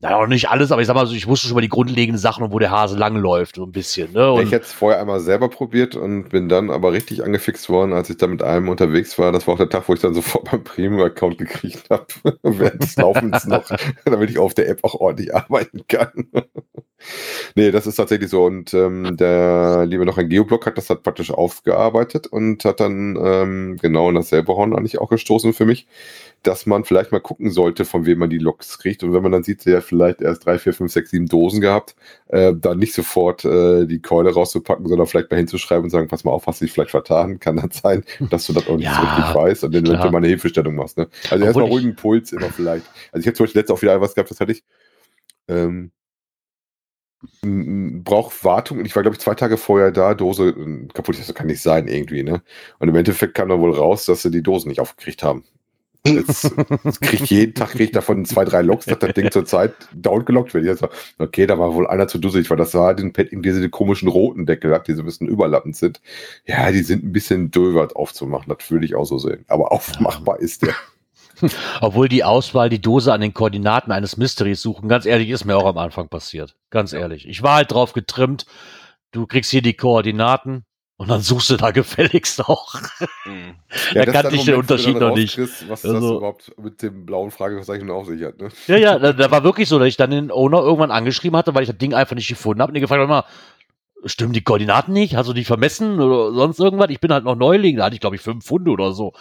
[0.00, 2.20] na auch nicht alles, aber ich sag mal so, ich wusste schon mal die grundlegenden
[2.20, 4.12] Sachen und wo der Hase langläuft, so ein bisschen.
[4.12, 4.34] Ne?
[4.34, 7.92] ich Und, hätte es vorher einmal selber probiert und bin dann aber richtig angefixt worden,
[7.94, 9.32] als ich da mit einem unterwegs war.
[9.32, 12.06] Das war auch der Tag, wo ich dann sofort meinen Premium-Account gekriegt habe,
[12.42, 13.64] während des Laufens noch,
[14.04, 16.28] damit ich auf der App auch ordentlich arbeiten kann.
[17.54, 18.44] nee, das ist tatsächlich so.
[18.44, 23.16] Und ähm, der liebe noch ein Geoblog hat das halt praktisch aufgearbeitet und hat dann
[23.22, 25.86] ähm, genau in dasselbe Horn eigentlich auch gestoßen für mich,
[26.46, 29.02] dass man vielleicht mal gucken sollte, von wem man die Logs kriegt.
[29.02, 31.60] Und wenn man dann sieht, der hat vielleicht erst drei, vier, fünf, sechs, sieben Dosen
[31.60, 31.96] gehabt,
[32.28, 36.24] äh, dann nicht sofort äh, die Keule rauszupacken, sondern vielleicht mal hinzuschreiben und sagen, pass
[36.24, 38.94] mal auf, hast du dich vielleicht vertan, kann das sein, dass du das auch nicht
[38.94, 40.10] so Ja, richtig weißt und dann klar.
[40.10, 40.98] mal eine Hilfestellung machst.
[40.98, 41.08] Ne?
[41.30, 42.86] Also erstmal ruhigen Puls immer vielleicht.
[43.12, 44.62] Also ich habe zum Beispiel letztes auch wieder was gehabt, das hatte ich.
[45.48, 45.90] Ähm,
[47.42, 48.78] braucht Wartung.
[48.78, 51.18] Und Ich war, glaube ich, zwei Tage vorher da, Dose äh, kaputt.
[51.18, 52.42] Das kann nicht sein, irgendwie, ne?
[52.78, 55.44] Und im Endeffekt kam dann wohl raus, dass sie die Dosen nicht aufgekriegt haben.
[56.06, 60.52] Jetzt, jetzt kriegt jeden Tag kriegt davon zwei, drei Loks, dass das Ding zurzeit downgelockt
[60.52, 60.64] wird.
[60.66, 60.88] Jetzt, so,
[61.18, 64.44] okay, da war wohl einer zu dusselig, weil das war den Padding, diese komischen roten
[64.44, 66.02] Deckel hat, die so ein bisschen überlappend sind.
[66.44, 69.46] Ja, die sind ein bisschen dövert aufzumachen, das würde ich auch so sehen.
[69.48, 70.74] Aber aufmachbar ist der.
[71.80, 75.56] obwohl die Auswahl, die Dose an den Koordinaten eines Mysteries suchen, ganz ehrlich, ist mir
[75.56, 76.54] auch am Anfang passiert.
[76.70, 77.26] Ganz ehrlich.
[77.26, 78.46] Ich war halt drauf getrimmt,
[79.10, 80.64] du kriegst hier die Koordinaten
[80.96, 82.74] und dann suchst du da gefälligst auch.
[83.24, 83.54] Mhm.
[83.94, 85.38] Da das ist kannte ich den Unterschied noch nicht.
[85.38, 88.48] Was das Also- überhaupt mit dem blauen Fragezeichen auf sich hat, ne?
[88.66, 91.54] Ja, ja, da, da war wirklich so, dass ich dann den Owner irgendwann angeschrieben hatte,
[91.54, 93.24] weil ich das Ding einfach nicht gefunden habe und ihn gefragt habe, mal,
[94.06, 95.16] stimmen die Koordinaten nicht?
[95.16, 96.90] Hast du die vermessen oder sonst irgendwas?
[96.90, 99.14] Ich bin halt noch Neuling, da hatte ich glaube ich fünf Funde oder so.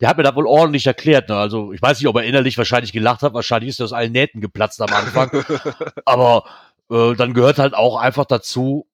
[0.00, 1.28] Der hat mir das wohl ordentlich erklärt.
[1.28, 1.36] Ne?
[1.36, 4.12] Also ich weiß nicht, ob er innerlich wahrscheinlich gelacht hat, wahrscheinlich ist er aus allen
[4.12, 5.30] Nähten geplatzt am Anfang.
[6.06, 6.44] Aber
[6.90, 8.86] äh, dann gehört halt auch einfach dazu,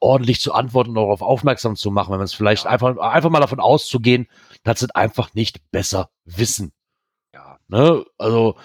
[0.00, 3.40] ordentlich zu antworten und darauf aufmerksam zu machen, wenn man es vielleicht einfach, einfach mal
[3.40, 4.26] davon auszugehen,
[4.64, 6.72] dass sie es einfach nicht besser wissen.
[7.34, 7.58] Ja.
[7.68, 8.04] Ne?
[8.18, 8.56] Also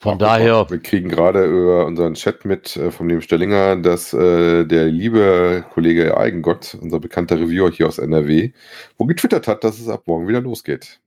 [0.00, 0.70] von Auch daher.
[0.70, 5.64] Wir kriegen gerade über unseren Chat mit äh, vom lieben Stellinger, dass äh, der liebe
[5.74, 8.52] Kollege Eigengott, unser bekannter Reviewer hier aus NRW,
[8.96, 11.00] wo getwittert hat, dass es ab morgen wieder losgeht.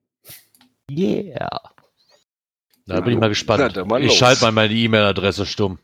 [0.89, 1.47] Yeah.
[2.85, 3.87] Da Ja, bin ich mal Na, gespannt.
[3.87, 5.79] mal ich schalte mal meine E-Mail-Adresse stumm.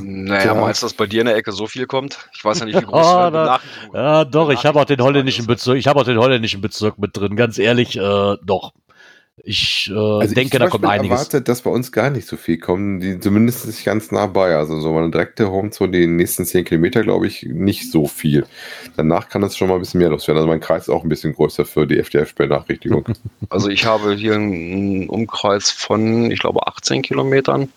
[0.00, 2.18] Naja, meinst du, dass bei dir in der Ecke so viel kommt?
[2.34, 3.60] Ich weiß ja nicht, wie groß deine da-
[3.92, 7.16] Ja, doch, ich habe auch den holländischen Bezirk, ich habe auch den holländischen Bezirk mit
[7.16, 8.72] drin, ganz ehrlich, äh, doch.
[9.44, 11.10] Ich äh, Also denke, ich da kommt einiges.
[11.18, 14.54] erwartet, dass bei uns gar nicht so viel kommen, die zumindest nicht ganz nah bei.
[14.54, 18.44] Also so eine direkte Homezone, die nächsten 10 Kilometer, glaube ich, nicht so viel.
[18.96, 20.36] Danach kann es schon mal ein bisschen mehr los werden.
[20.36, 23.06] Also mein Kreis ist auch ein bisschen größer für die FDF-Benachrichtigung.
[23.48, 27.70] Also ich habe hier einen Umkreis von, ich glaube, 18 Kilometern.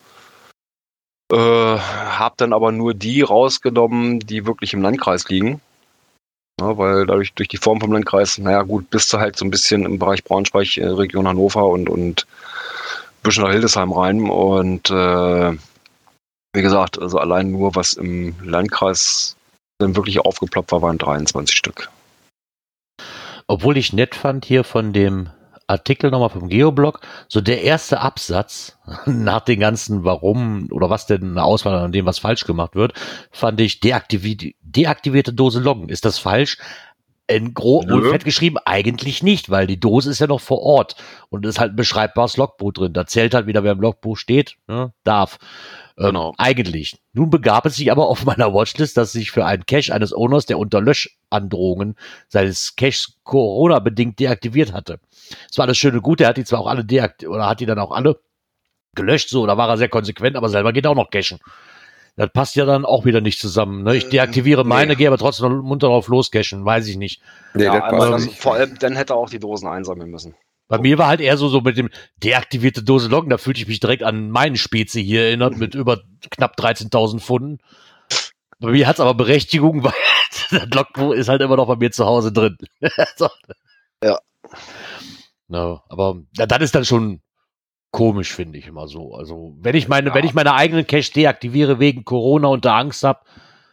[1.32, 5.61] Äh, habe dann aber nur die rausgenommen, die wirklich im Landkreis liegen.
[6.61, 9.51] Ja, weil dadurch durch die Form vom Landkreis, naja gut, bist du halt so ein
[9.51, 14.30] bisschen im Bereich Braunschweig, äh, Region Hannover und, und ein bisschen nach Hildesheim rein.
[14.30, 15.51] Und äh,
[16.53, 19.36] wie gesagt, also allein nur was im Landkreis
[19.80, 21.89] dann wirklich aufgeploppt war, waren 23 Stück.
[23.47, 25.30] Obwohl ich nett fand hier von dem
[25.68, 31.32] Artikel nochmal vom Geoblog, so der erste Absatz nach den ganzen Warum oder was denn
[31.32, 32.93] eine Auswahl an dem, was falsch gemacht wird,
[33.32, 35.89] fand ich deaktivi deaktivierte Dose loggen.
[35.89, 36.57] Ist das falsch?
[37.28, 37.95] In grob Nö.
[37.95, 40.95] und fett geschrieben eigentlich nicht, weil die Dose ist ja noch vor Ort
[41.30, 42.93] und es ist halt ein beschreibbares Logbuch drin.
[42.93, 45.39] Da zählt halt wieder, wer im Logbuch steht, ne, darf.
[45.97, 46.34] Ähm, Genau.
[46.38, 46.97] Eigentlich.
[47.13, 50.45] Nun begab es sich aber auf meiner Watchlist, dass sich für einen Cache eines Owners,
[50.45, 51.95] der unter Löschandrohungen
[52.28, 54.99] seines Caches Corona-bedingt deaktiviert hatte.
[55.49, 57.59] Es war alles schön und gut, er hat die zwar auch alle deaktiviert, oder hat
[57.59, 58.19] die dann auch alle
[58.93, 61.39] gelöscht, so, da war er sehr konsequent, aber selber geht auch noch cashen.
[62.18, 63.84] Das passt ja dann auch wieder nicht zusammen.
[63.84, 63.95] Ne?
[63.97, 64.70] Ich Äh, deaktiviere nee.
[64.70, 67.22] meine, gehe aber trotzdem noch munter drauf loscashen, weiß ich nicht.
[67.53, 68.39] Nee, ja, das aber passt das, nicht.
[68.39, 70.36] vor allem, dann hätte er auch die Dosen einsammeln müssen.
[70.68, 71.89] Bei mir war halt eher so, so mit dem
[72.24, 76.01] deaktivierte Dose Loggen, da fühlte ich mich direkt an meinen Spezi hier erinnert, mit über
[76.32, 77.59] knapp 13.000 Pfunden.
[78.59, 79.93] Bei mir hat's aber Berechtigung, weil
[80.49, 82.57] das Logbuch ist halt immer noch bei mir zu Hause drin.
[83.18, 83.28] so.
[84.03, 84.20] Ja.
[85.47, 87.22] No, aber ja, das ist dann schon
[87.95, 89.15] komisch, finde ich immer so.
[89.15, 90.15] Also, wenn ich meine, Ja.
[90.15, 93.25] wenn ich meine eigenen Cache deaktiviere wegen Corona und da Angst hab,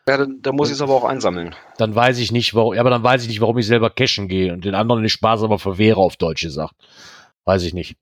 [0.09, 1.55] Ja, dann, dann muss ich es aber auch einsammeln.
[1.79, 4.29] dann weiß ich nicht, warum, ja, aber dann weiß ich nicht, warum ich selber cashen
[4.29, 6.75] gehe und den anderen den Spaß aber verwehre, auf Deutsch gesagt.
[7.45, 7.97] Weiß ich nicht.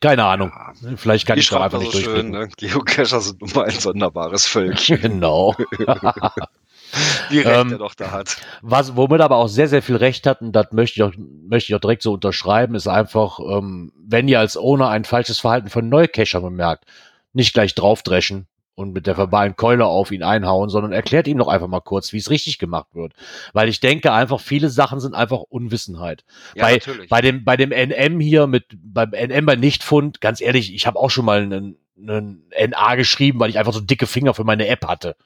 [0.00, 0.50] Keine Ahnung.
[0.82, 0.96] Ja.
[0.96, 2.32] Vielleicht kann Wie ich da einfach nicht so schön, durchblicken.
[2.32, 2.48] ne?
[2.56, 4.98] Geocacher sind nun mal ein sonderbares Völkchen.
[5.00, 5.54] Genau.
[7.30, 8.36] Wie recht Ähm, doch da hat.
[8.60, 11.12] Was, womit er aber auch sehr, sehr viel Recht hat, und das möchte ich auch,
[11.16, 15.38] möchte ich auch direkt so unterschreiben, ist einfach, ähm, wenn ihr als Owner ein falsches
[15.38, 16.84] Verhalten von Neucacher bemerkt,
[17.32, 21.48] nicht gleich draufdreschen und mit der verbalen Keule auf ihn einhauen, sondern erklärt ihm doch
[21.48, 23.12] einfach mal kurz, wie es richtig gemacht wird.
[23.52, 26.24] Weil ich denke einfach, viele Sachen sind einfach Unwissenheit.
[26.54, 27.08] Ja, bei, natürlich.
[27.08, 30.98] bei dem, bei dem NM hier mit, beim NM bei Nichtfund, ganz ehrlich, ich habe
[30.98, 34.66] auch schon mal einen, einen NA geschrieben, weil ich einfach so dicke Finger für meine
[34.66, 35.16] App hatte.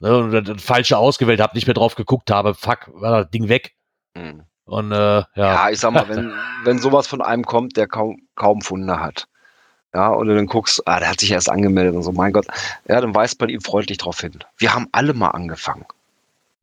[0.00, 3.48] Ne, und das, falsche ausgewählt habe, nicht mehr drauf geguckt habe, fuck, war das Ding
[3.48, 3.74] weg.
[4.16, 4.42] Hm.
[4.64, 6.32] Und äh, ja, Ja, ich sag mal, wenn,
[6.64, 9.26] wenn sowas von einem kommt, der kaum, kaum Funde hat.
[9.94, 12.46] Ja, und du dann guckst, ah, der hat sich erst angemeldet und so, mein Gott.
[12.86, 14.38] Ja, dann weist man ihm freundlich drauf hin.
[14.58, 15.86] Wir haben alle mal angefangen.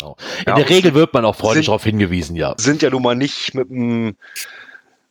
[0.01, 0.13] in
[0.45, 2.53] Ja, der Regel wird man auch freundlich darauf hingewiesen, ja.
[2.57, 4.15] Sind ja nun mal nicht mit dem,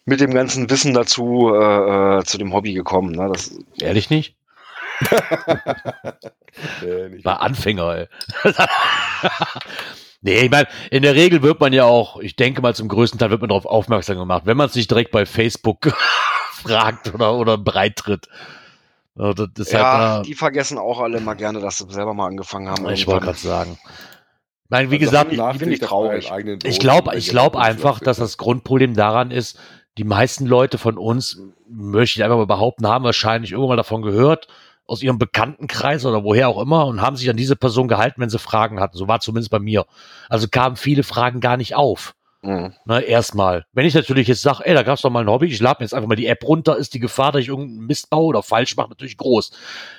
[0.05, 3.13] mit dem ganzen Wissen dazu äh, äh, zu dem Hobby gekommen.
[3.13, 3.29] Ne?
[3.33, 4.37] Das, Ehrlich nicht?
[6.83, 7.25] Nee, nicht.
[7.25, 8.09] Bei Anfänger, ey.
[10.23, 13.19] nee, ich meine, in der Regel wird man ja auch, ich denke mal zum größten
[13.19, 15.93] Teil wird man darauf aufmerksam gemacht, wenn man es nicht direkt bei Facebook
[16.53, 18.29] fragt oder, oder breitritt.
[19.17, 22.27] Ja, Das ist ja, halt, die vergessen auch alle mal gerne, dass sie selber mal
[22.27, 22.87] angefangen haben.
[22.87, 23.79] äh, ich wollte gerade sagen.
[24.65, 26.33] Ich meine, wie Also gesagt, ich, nachträglich bin ich auf traurig.
[26.65, 29.59] Ich glaube ich glaub Regeln einfach, dass das Grundproblem daran ist,
[29.99, 34.03] die meisten Leute von uns, möchte ich einfach mal behaupten, haben wahrscheinlich irgendwann mal davon
[34.03, 34.49] gehört,
[34.87, 38.31] aus ihrem Bekanntenkreis oder woher auch immer und haben sich an diese Person gehalten, wenn
[38.31, 38.97] sie Fragen hatten.
[38.97, 39.87] So war zumindest bei mir.
[40.29, 42.15] Also kamen viele Fragen gar nicht auf.
[42.43, 42.75] Mhm.
[42.85, 43.65] Ne, erstmal.
[43.73, 45.87] Wenn ich natürlich jetzt sage, ey, da gab's doch mal ein Hobby, ich lade mir
[45.87, 48.43] jetzt einfach mal die App runter, ist die Gefahr, dass ich irgendeinen Mist baue oder
[48.43, 49.53] falsch mache, natürlich groß.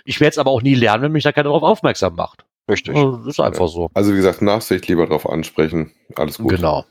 [0.06, 2.46] Ich werde es aber auch nie lernen, wenn mich da keiner darauf aufmerksam macht.
[2.70, 2.96] Richtig.
[2.96, 3.90] Also, Das ist einfach so.
[3.96, 5.92] Also wie gesagt, Nachsicht lieber drauf ansprechen.
[6.16, 6.50] Alles gut.
[6.50, 6.86] Genau.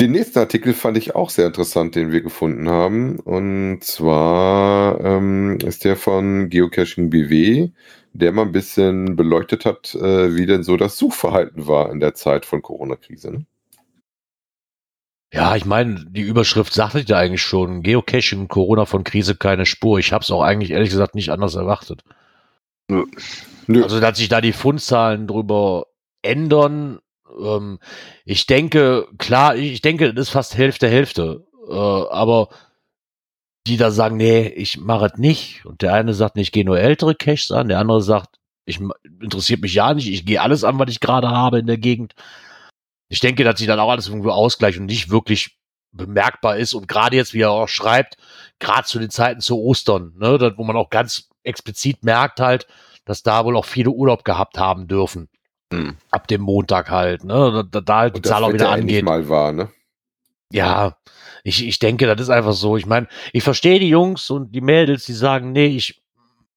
[0.00, 3.18] Den nächsten Artikel fand ich auch sehr interessant, den wir gefunden haben.
[3.18, 7.70] Und zwar ähm, ist der von Geocaching BW,
[8.12, 12.14] der mal ein bisschen beleuchtet hat, äh, wie denn so das Suchverhalten war in der
[12.14, 13.32] Zeit von Corona-Krise.
[13.32, 13.46] Ne?
[15.32, 19.98] Ja, ich meine, die Überschrift sagte ja eigentlich schon, Geocaching Corona von Krise keine Spur.
[19.98, 22.04] Ich habe es auch eigentlich ehrlich gesagt nicht anders erwartet.
[22.88, 23.04] Nö.
[23.82, 25.86] Also, dass sich da die Fundzahlen drüber
[26.22, 27.00] ändern,
[27.38, 27.78] ähm,
[28.24, 31.46] ich denke, klar, ich denke, das ist fast Hälfte, Hälfte.
[31.68, 32.48] Äh, aber
[33.66, 35.64] die da sagen, nee, ich mache es nicht.
[35.66, 38.80] Und der eine sagt, nee, ich gehe nur ältere Caches an, der andere sagt, ich
[39.20, 42.14] interessiert mich ja nicht, ich gehe alles an, was ich gerade habe in der Gegend.
[43.08, 45.58] Ich denke, dass sich dann auch alles irgendwo ausgleicht und nicht wirklich
[45.92, 46.74] bemerkbar ist.
[46.74, 48.16] Und gerade jetzt, wie er auch schreibt,
[48.58, 52.66] gerade zu den Zeiten zu Ostern, ne, wo man auch ganz explizit merkt halt,
[53.06, 55.28] dass da wohl auch viele Urlaub gehabt haben dürfen.
[55.72, 55.96] Hm.
[56.10, 59.04] Ab dem Montag halt, ne, da, da halt die das Zahl auch wieder angeht.
[59.04, 59.68] mal war, ne?
[60.50, 60.96] Ja,
[61.44, 62.76] ich, ich denke, das ist einfach so.
[62.78, 66.02] Ich meine, ich verstehe die Jungs und die Mädels, die sagen, nee, ich,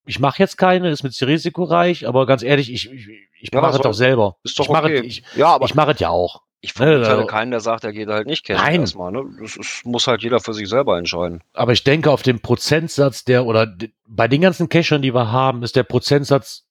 [0.06, 3.08] ich mache jetzt keine, ist mir zu risikoreich, aber ganz ehrlich, ich, ich,
[3.42, 4.38] ich Ja, mache es doch selber.
[4.44, 5.00] Ist doch ich mache okay.
[5.00, 6.42] es ich, ja, aber ich mache es ja auch.
[6.62, 8.80] ich verurteile also- keinen, der sagt, er geht halt nicht kennen Nein.
[8.80, 9.12] erstmal.
[9.12, 9.26] Ne?
[9.42, 11.44] Das ist, muss halt jeder für sich selber entscheiden.
[11.54, 13.76] Aber ich denke, auf dem Prozentsatz der, oder
[14.08, 16.66] bei den ganzen Cachern, die wir haben, ist der Prozentsatz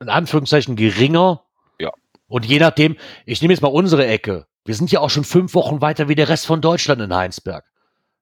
[0.00, 1.42] in Anführungszeichen geringer.
[1.80, 1.92] Ja.
[2.28, 4.46] Und je nachdem, ich nehme jetzt mal unsere Ecke.
[4.64, 7.64] Wir sind ja auch schon fünf Wochen weiter wie der Rest von Deutschland in Heinsberg.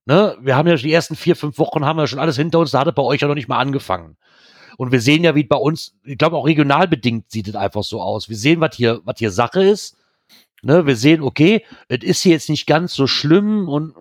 [0.06, 0.36] Ne?
[0.40, 2.80] Wir haben ja die ersten vier, fünf Wochen haben wir schon alles hinter uns, da
[2.80, 4.16] hat es bei euch ja noch nicht mal angefangen.
[4.76, 7.84] Und wir sehen ja, wie bei uns, ich glaube auch regional bedingt sieht es einfach
[7.84, 8.28] so aus.
[8.28, 9.96] Wir sehen, was hier, was hier Sache ist.
[10.62, 10.86] Ne?
[10.86, 13.94] Wir sehen, okay, es ist hier jetzt nicht ganz so schlimm und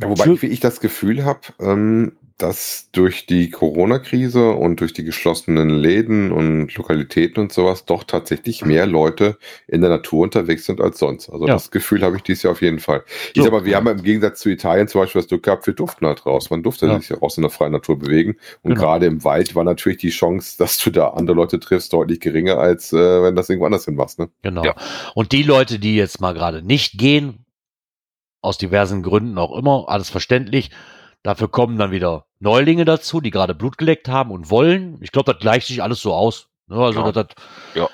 [0.00, 5.02] Ja, wobei wie ich das Gefühl habe, ähm, dass durch die Corona-Krise und durch die
[5.04, 9.36] geschlossenen Läden und Lokalitäten und sowas doch tatsächlich mehr Leute
[9.66, 11.28] in der Natur unterwegs sind als sonst.
[11.30, 11.54] Also Ja.
[11.54, 13.02] das Gefühl habe ich dieses Jahr auf jeden Fall.
[13.34, 13.42] Ich So.
[13.42, 15.74] sag mal, wir haben ja im Gegensatz zu Italien zum Beispiel das Glück gehabt, wir
[15.74, 16.48] durften halt raus.
[16.50, 16.98] Man durfte Ja.
[17.00, 18.36] sich ja raus in der freien Natur bewegen.
[18.62, 18.80] Und Genau.
[18.82, 22.58] gerade im Wald war natürlich die Chance, dass du da andere Leute triffst, deutlich geringer,
[22.58, 24.20] als äh, wenn das irgendwo anders hin machst.
[24.20, 24.28] Ne?
[24.42, 24.64] Genau.
[24.64, 24.74] Ja.
[25.14, 27.44] Und die Leute, die jetzt mal gerade nicht gehen,
[28.40, 30.70] aus diversen Gründen auch immer, alles verständlich,
[31.22, 34.98] Dafür kommen dann wieder Neulinge dazu, die gerade Blut geleckt haben und wollen.
[35.00, 36.48] Ich glaube, das gleicht sich alles so aus.
[36.68, 36.76] Ne?
[36.76, 37.12] Also, Ja.
[37.12, 37.26] das,
[37.74, 37.88] Ja.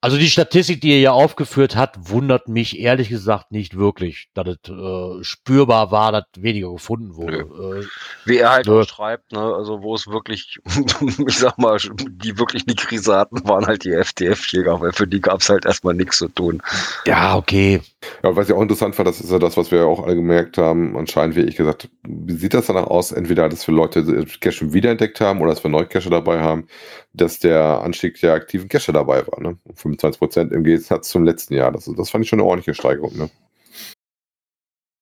[0.00, 4.46] also die Statistik, die er ja aufgeführt hat, wundert mich ehrlich gesagt nicht wirklich, dass
[4.48, 7.38] es äh, spürbar war, dass weniger gefunden wurde.
[7.38, 7.86] Äh,
[8.24, 8.84] Wie er halt Nö.
[8.84, 10.58] schreibt, ne, also wo es wirklich,
[11.26, 11.78] ich sag mal,
[12.08, 15.64] die wirklich die Krise hatten, waren halt die FDF-Jäger, weil für die gab es halt
[15.64, 16.62] erstmal nichts zu tun.
[17.06, 17.80] ja, okay.
[18.22, 20.58] Ja, was ich auch interessant fand, das ist ja das, was wir auch alle gemerkt
[20.58, 20.96] haben.
[20.96, 21.88] Anscheinend, wie ich gesagt,
[22.26, 23.12] sieht das danach aus?
[23.12, 26.66] Entweder, dass wir Leute äh, Cache wiederentdeckt haben oder dass wir neue Cache dabei haben,
[27.12, 29.40] dass der Anstieg der aktiven Cache dabei war.
[29.40, 29.58] Ne?
[29.74, 31.72] 25 Prozent im Gegensatz zum letzten Jahr.
[31.72, 33.16] Das, das fand ich schon eine ordentliche Steigerung.
[33.16, 33.30] Ne?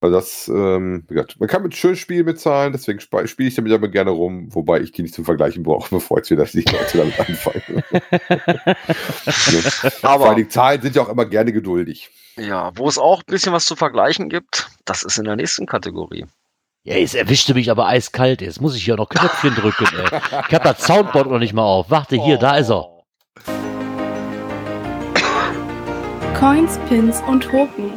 [0.03, 1.07] Also das, ähm,
[1.39, 4.81] man kann mit schönen Spielen bezahlen, deswegen sp- spiele ich damit aber gerne rum, wobei
[4.81, 7.63] ich die nicht zum Vergleichen brauche, bevor jetzt wieder die Leute damit anfangen.
[10.01, 12.11] Vor Aber allem die Zahlen sind ja auch immer gerne geduldig.
[12.37, 15.67] ja, wo es auch ein bisschen was zu vergleichen gibt, das ist in der nächsten
[15.67, 16.27] Kategorie.
[16.85, 18.43] Ja, es erwischte mich aber eiskalt.
[18.43, 19.87] Jetzt muss ich hier noch Knöpfchen drücken.
[19.97, 20.19] Ey.
[20.49, 21.91] Ich habe das Soundboard noch nicht mal auf.
[21.91, 22.89] Warte, hier, da ist er.
[26.37, 27.93] Coins, Pins und Token.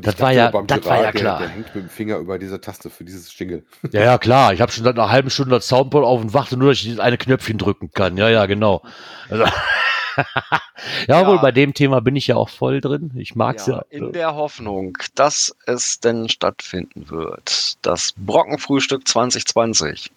[0.00, 1.38] Und Das ich war ja- beim das war ja Gerard, der- klar.
[1.40, 3.64] Der, hängt mit dem Finger über diese Taste für dieses Jingle.
[3.92, 4.52] Ja, ja, klar.
[4.52, 6.84] Ich habe schon seit einer halben Stunde das Soundboard auf und warte nur, dass ich
[6.84, 8.16] dieses eine Knöpfchen drücken kann.
[8.16, 8.82] Ja, ja, genau.
[9.28, 9.44] Also,
[11.08, 11.42] ja, wohl, Ja.
[11.42, 13.12] bei dem Thema bin ich ja auch voll drin.
[13.16, 13.76] Ich mag's ja.
[13.76, 17.76] Ja, in der Hoffnung, dass es denn stattfinden wird.
[17.82, 20.10] Das Brockenfrühstück 2020.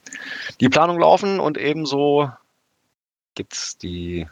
[0.59, 2.31] Die Planung laufen und ebenso
[3.35, 4.27] gibt's die,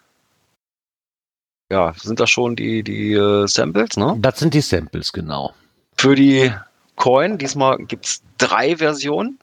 [1.72, 4.17] ja, sind das schon die, die äh, Samples, ne?
[4.19, 5.53] das sind die Samples, genau.
[5.97, 6.51] Für die
[6.97, 9.39] Coin, diesmal gibt's drei Versionen.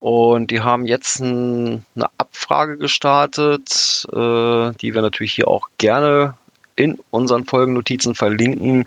[0.00, 6.34] Und die haben jetzt ein, eine Abfrage gestartet, äh, die wir natürlich hier auch gerne
[6.74, 8.84] in unseren Folgennotizen verlinken,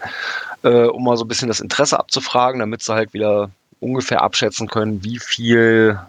[0.63, 4.67] äh, um mal so ein bisschen das Interesse abzufragen, damit sie halt wieder ungefähr abschätzen
[4.67, 5.99] können, wie viel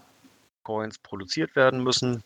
[0.62, 2.24] Coins produziert werden müssen.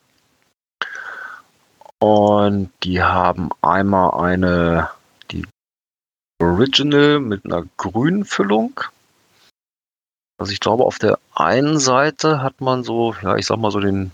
[2.00, 4.90] Und die haben einmal eine,
[5.30, 5.46] die
[6.40, 8.80] Original mit einer grünen Füllung.
[10.40, 13.80] Also ich glaube, auf der einen Seite hat man so, ja, ich sag mal so
[13.80, 14.12] den,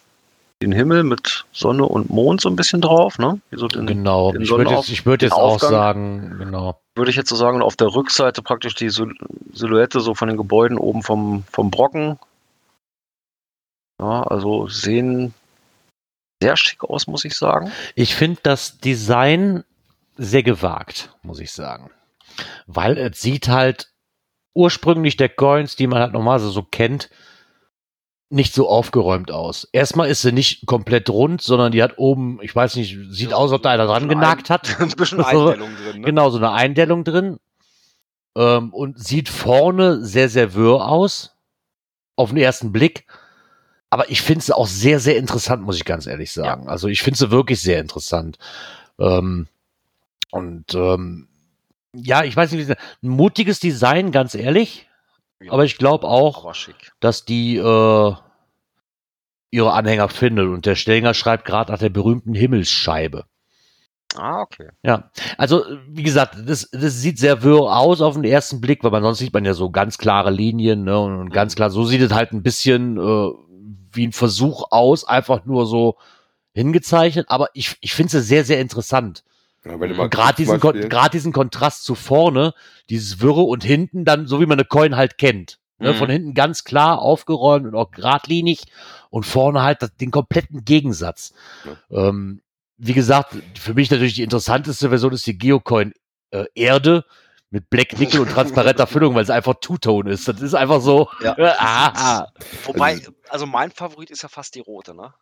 [0.62, 3.39] den Himmel mit Sonne und Mond so ein bisschen drauf, ne?
[3.53, 4.32] So den, Genau.
[4.32, 6.80] den Ich würde jetzt, ich würd jetzt auch sagen, genau.
[6.97, 9.20] würde ich jetzt so sagen, und auf der Rückseite praktisch die Sil-
[9.53, 12.18] Silhouette so von den Gebäuden oben vom, vom Brocken.
[14.01, 15.35] Ja, also sehen
[16.45, 17.72] sehr schick aus, muss ich sagen.
[17.95, 19.64] Ich finde das Design
[20.16, 21.90] sehr gewagt, muss ich sagen.
[22.66, 23.88] Weil es sieht halt
[24.53, 27.09] ursprünglich der Coins, die man halt normalerweise so kennt,
[28.28, 29.66] nicht so aufgeräumt aus.
[29.72, 33.51] Erstmal ist sie nicht komplett rund, sondern die hat oben, ich weiß nicht, sieht aus,
[33.51, 34.78] als ob da einer dran genagt hat.
[34.80, 36.07] Ein bisschen So, Einstellung drin, ne?
[36.07, 37.38] Genau, so eine Eindellung drin.
[38.36, 41.36] Ähm, und sieht vorne sehr, sehr wirr aus.
[42.16, 43.07] Auf den ersten Blick.
[43.95, 46.68] Aber ich finde sie auch sehr, sehr interessant, muss ich ganz ehrlich sagen.
[46.68, 48.38] Also ich finde sie wirklich sehr interessant.
[48.99, 49.47] Ähm,
[50.32, 51.28] und ähm,
[51.92, 52.76] ja, ich weiß nicht, ein
[53.09, 54.88] mutiges Design, ganz ehrlich.
[55.40, 56.53] Ja, Aber ich glaube auch,
[56.99, 58.14] dass die äh,
[59.53, 60.49] ihre Anhänger findet.
[60.49, 63.26] Und der Stellinger schreibt gerade nach der berühmten Himmelsscheibe.
[64.16, 64.70] Ah, okay.
[64.82, 68.92] Ja, also wie gesagt, das, das sieht sehr wirr aus auf den ersten Blick, weil
[68.92, 71.84] man sonst sieht man ja so ganz klare Linien ne, und, und ganz klar, so
[71.84, 73.30] sieht es halt ein bisschen äh,
[73.97, 75.97] wie ein Versuch aus, einfach nur so
[76.53, 79.24] hingezeichnet, aber ich, ich finde es sehr, sehr interessant.
[79.64, 80.74] Ja, gerade diesen, Kon-
[81.12, 82.53] diesen Kontrast zu vorne,
[82.90, 85.59] dieses Wirre und hinten dann, so wie man eine Coin halt kennt.
[85.78, 85.97] Ne, Mhm.
[85.97, 88.61] Von hinten ganz klar aufgeräumt und auch geradlinig
[89.11, 91.32] und vorne halt das, den kompletten Gegensatz.
[91.90, 92.42] Ähm,
[92.76, 95.92] wie gesagt, für mich natürlich die interessanteste Version ist die Geocoin
[96.30, 97.05] äh, Erde
[97.55, 100.27] mit Black Nickel und transparenter Füllung, weil es einfach Two-Tone ist.
[100.27, 101.09] Das ist einfach so.
[101.23, 101.37] Ja.
[101.59, 102.27] ah.
[102.65, 105.15] Wobei, also mein Favorit ist ja fast die rote, ne?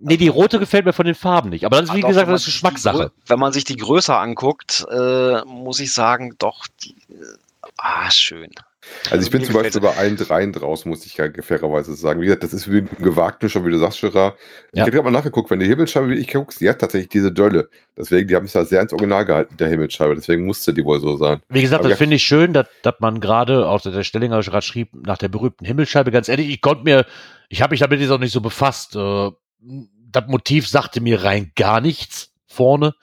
[0.00, 1.64] Nee, die rote gefällt mir von den Farben nicht.
[1.64, 3.12] Aber das ist, wie doch, gesagt, das ist Geschmackssache.
[3.26, 8.50] Wenn man sich die Größe anguckt, äh, muss ich sagen, doch, die, äh, ah, schön.
[9.10, 12.20] Also ich bin zum Beispiel bei allen dreien draus, muss ich ja fairerweise sagen.
[12.20, 14.36] Wie gesagt, das ist wie ein gewagten schon, wie du sagst, Gerard.
[14.72, 14.82] Ich Ja.
[14.82, 17.68] habe gerade mal nachgeguckt, wenn die Himmelsscheibe, wie ich guckst, die hat tatsächlich diese Dölle.
[17.96, 20.14] Deswegen, die haben es da sehr ins Original gehalten, der Himmelsscheibe.
[20.14, 21.40] Deswegen musste die wohl so sein.
[21.48, 22.02] Wie gesagt, Aber das ja.
[22.04, 25.64] finde ich schön, dass, dass man gerade, auch der Stellinger gerade schrieb, nach der berühmten
[25.64, 27.06] Himmelsscheibe, ganz ehrlich, ich konnte mir,
[27.48, 28.94] ich habe mich damit jetzt auch nicht so befasst.
[28.96, 29.30] Äh,
[30.10, 32.94] das Motiv sagte mir rein gar nichts vorne.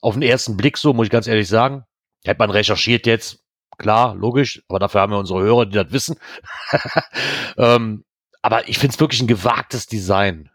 [0.00, 1.84] Auf den ersten Blick so, muss ich ganz ehrlich sagen.
[2.24, 3.38] Hätte man recherchiert jetzt,
[3.78, 6.16] klar, logisch, aber dafür haben wir unsere Hörer, die das wissen.
[7.56, 8.04] ähm,
[8.42, 10.50] aber ich finde es wirklich ein gewagtes Design.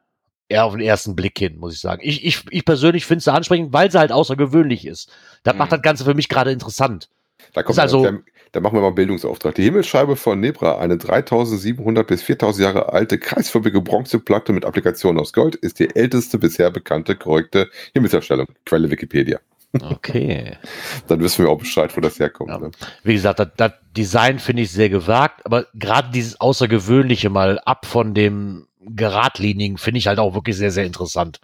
[0.49, 2.01] Eher auf den ersten Blick hin, muss ich sagen.
[2.03, 5.09] Ich, ich, ich persönlich finde es ansprechend, weil sie halt außergewöhnlich ist.
[5.43, 5.59] Das Mhm.
[5.59, 7.09] macht das Ganze für mich gerade interessant.
[7.53, 8.17] Da, kommt also- da,
[8.51, 9.55] da machen wir mal einen Bildungsauftrag.
[9.55, 15.31] Die Himmelsscheibe von Nebra, eine 3700 bis 4000 Jahre alte kreisförmige Bronzeplatte mit Applikation aus
[15.31, 18.47] Gold, ist die älteste bisher bekannte korrekte Himmelserstellung.
[18.65, 19.39] Quelle Wikipedia.
[19.79, 20.57] Okay.
[21.07, 22.49] Dann wissen wir auch Bescheid, wo das herkommt.
[22.49, 22.57] Ja.
[22.57, 22.71] Ne?
[23.03, 27.85] Wie gesagt, das, das Design finde ich sehr gewagt, aber gerade dieses Außergewöhnliche mal ab
[27.85, 31.39] von dem Geradlinigen finde ich halt auch wirklich sehr, sehr interessant.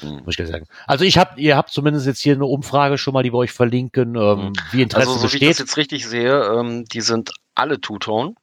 [0.00, 0.16] Hm.
[0.24, 0.66] Muss ich gleich sagen.
[0.86, 3.52] Also ich habe, ihr habt zumindest jetzt hier eine Umfrage schon mal, die wir euch
[3.52, 7.32] verlinken, ähm, wie Interesse Also, so wie ich das jetzt richtig sehe, ähm, die sind
[7.54, 8.34] alle Two-Tone.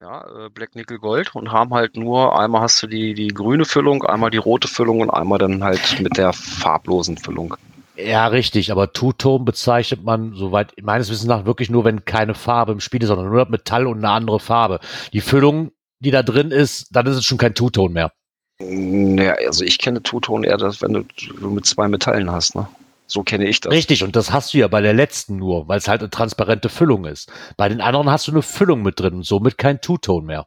[0.00, 3.64] Ja, äh, Black Nickel Gold und haben halt nur, einmal hast du die, die grüne
[3.64, 7.56] Füllung, einmal die rote Füllung und einmal dann halt mit der farblosen Füllung.
[7.96, 12.72] Ja, richtig, aber Two-Tone bezeichnet man, soweit meines Wissens nach, wirklich nur, wenn keine Farbe
[12.72, 14.80] im Spiel ist, sondern nur Metall und eine andere Farbe.
[15.12, 18.12] Die Füllung, die da drin ist, dann ist es schon kein Two-Tone mehr.
[18.58, 21.04] Naja, also ich kenne Two-Tone eher, dass wenn du,
[21.40, 22.66] du mit zwei Metallen hast, ne?
[23.08, 23.72] So kenne ich das.
[23.72, 26.68] Richtig, und das hast du ja bei der letzten nur, weil es halt eine transparente
[26.68, 27.30] Füllung ist.
[27.56, 30.46] Bei den anderen hast du eine Füllung mit drin und somit kein Two-Tone mehr.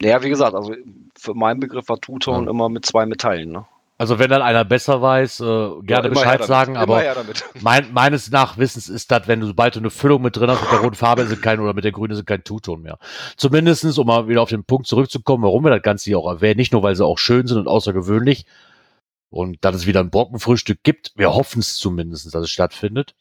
[0.00, 0.72] Naja, wie gesagt, also
[1.18, 2.50] für meinen Begriff war Two-Tone Ja.
[2.50, 3.66] immer mit zwei Metallen, ne?
[4.00, 7.04] Also wenn dann einer besser weiß, äh, gerne Ja, Bescheid sagen, Immer aber
[7.60, 10.72] mein, meines Nachwissens ist das, wenn du sobald du eine Füllung mit drin hast, mit
[10.72, 12.98] der roten Farbe sind kein oder mit der grünen sind kein Two-Ton mehr.
[13.36, 16.56] Zumindestens, um mal wieder auf den Punkt zurückzukommen, warum wir das Ganze hier auch erwähnen,
[16.56, 18.46] nicht nur, weil sie auch schön sind und außergewöhnlich
[19.28, 23.14] und dass es wieder ein Brockenfrühstück gibt, wir hoffen es zumindest, dass es stattfindet,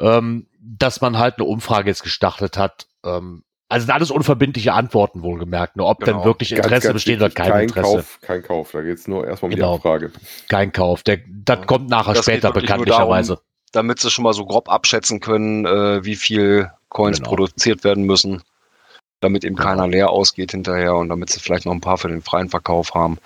[0.00, 5.22] ähm, dass man halt eine Umfrage jetzt gestartet hat, ähm, also sind alles unverbindliche Antworten
[5.22, 6.18] wohlgemerkt, nur ob Genau.
[6.18, 7.96] denn wirklich Interesse besteht oder kein, kein Interesse.
[7.96, 8.70] Kauf, kein Kauf.
[8.72, 9.72] Da geht es nur erstmal um Genau.
[9.72, 10.12] die Abfrage.
[10.48, 11.02] Kein Kauf.
[11.02, 11.64] Der, das Ja.
[11.64, 13.40] kommt nachher Das später bekanntlicherweise.
[13.72, 17.30] Damit sie schon mal so grob abschätzen können, äh, wie viel Coins Genau.
[17.30, 18.42] produziert werden müssen,
[19.20, 19.68] damit eben Genau.
[19.68, 22.94] keiner leer ausgeht hinterher und damit sie vielleicht noch ein paar für den freien Verkauf
[22.94, 23.18] haben.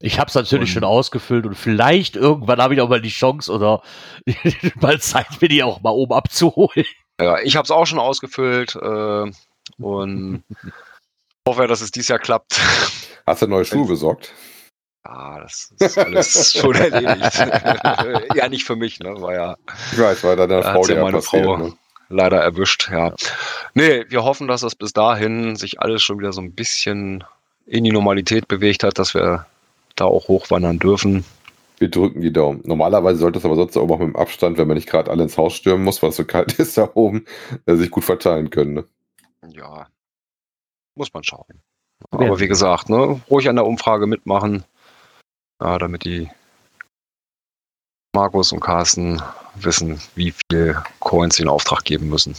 [0.00, 3.08] Ich habe es natürlich Und- schon ausgefüllt und vielleicht irgendwann habe ich auch mal die
[3.08, 3.80] Chance oder
[4.80, 6.84] mal Zeit, mir die auch mal oben abzuholen.
[7.20, 9.30] Ja, ich habe es auch schon ausgefüllt äh,
[9.78, 10.44] und
[11.46, 12.60] hoffe, dass es dieses Jahr klappt.
[13.26, 14.32] Hast du neue Schuhe besorgt?
[15.04, 17.38] Ja, das ist alles schon erledigt.
[18.34, 19.20] ja, nicht für mich, ne?
[19.20, 19.56] War ja
[19.92, 21.44] Ich weiß, weil deiner Da Frau ja meine passiert.
[21.44, 21.56] Frau.
[21.56, 21.72] Ne?
[22.08, 23.12] leider erwischt, ja.
[23.74, 27.24] Nee, wir hoffen, dass das bis dahin sich alles schon wieder so ein bisschen
[27.66, 29.46] in die Normalität bewegt hat, dass wir
[29.96, 31.24] da auch hochwandern dürfen.
[31.78, 32.62] Wir drücken die Daumen.
[32.64, 35.36] Normalerweise sollte es aber sonst auch mit dem Abstand, wenn man nicht gerade alle ins
[35.36, 37.26] Haus stürmen muss, weil es so kalt ist da oben,
[37.66, 38.74] äh, sich gut verteilen können.
[38.74, 38.84] Ne?
[39.50, 39.86] Ja,
[40.94, 41.62] muss man schauen.
[42.10, 44.64] Aber wie gesagt, ne, ruhig an der Umfrage mitmachen,
[45.60, 46.30] ja, damit die
[48.14, 49.22] Markus und Carsten
[49.54, 52.34] wissen, wie viel Coins sie in Auftrag geben müssen.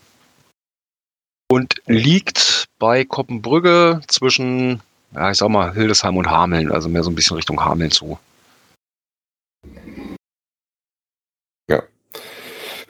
[1.51, 4.81] Und liegt bei Koppenbrügge zwischen,
[5.13, 8.19] ja, ich sag mal, Hildesheim und Hameln, also mehr so ein bisschen Richtung Hameln zu.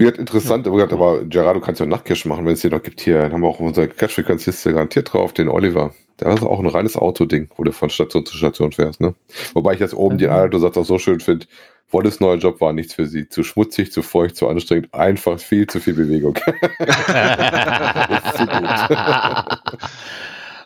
[0.03, 2.83] Gesagt, interessant, aber, gesagt, aber Gerardo kannst ja auch Nachtcash machen, wenn es hier noch
[2.83, 3.01] gibt.
[3.01, 5.95] Hier haben wir auch unsere Cash-Frequenzliste garantiert drauf, den Oliver.
[6.21, 9.15] Der ist auch ein reines Autoding, wo du von Station zu Station fährst, ne?
[9.55, 10.37] Wobei ich jetzt oben den Mhm.
[10.37, 11.47] Alto-Satz auch so schön finde.
[11.91, 13.29] Wolles neuer Job war nichts für sie.
[13.29, 14.93] Zu schmutzig, zu feucht, zu anstrengend.
[14.93, 16.35] Einfach viel zu viel Bewegung.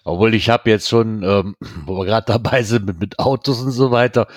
[0.05, 3.72] Obwohl ich habe jetzt schon, ähm, wo wir gerade dabei sind mit, mit Autos und
[3.72, 4.28] so weiter,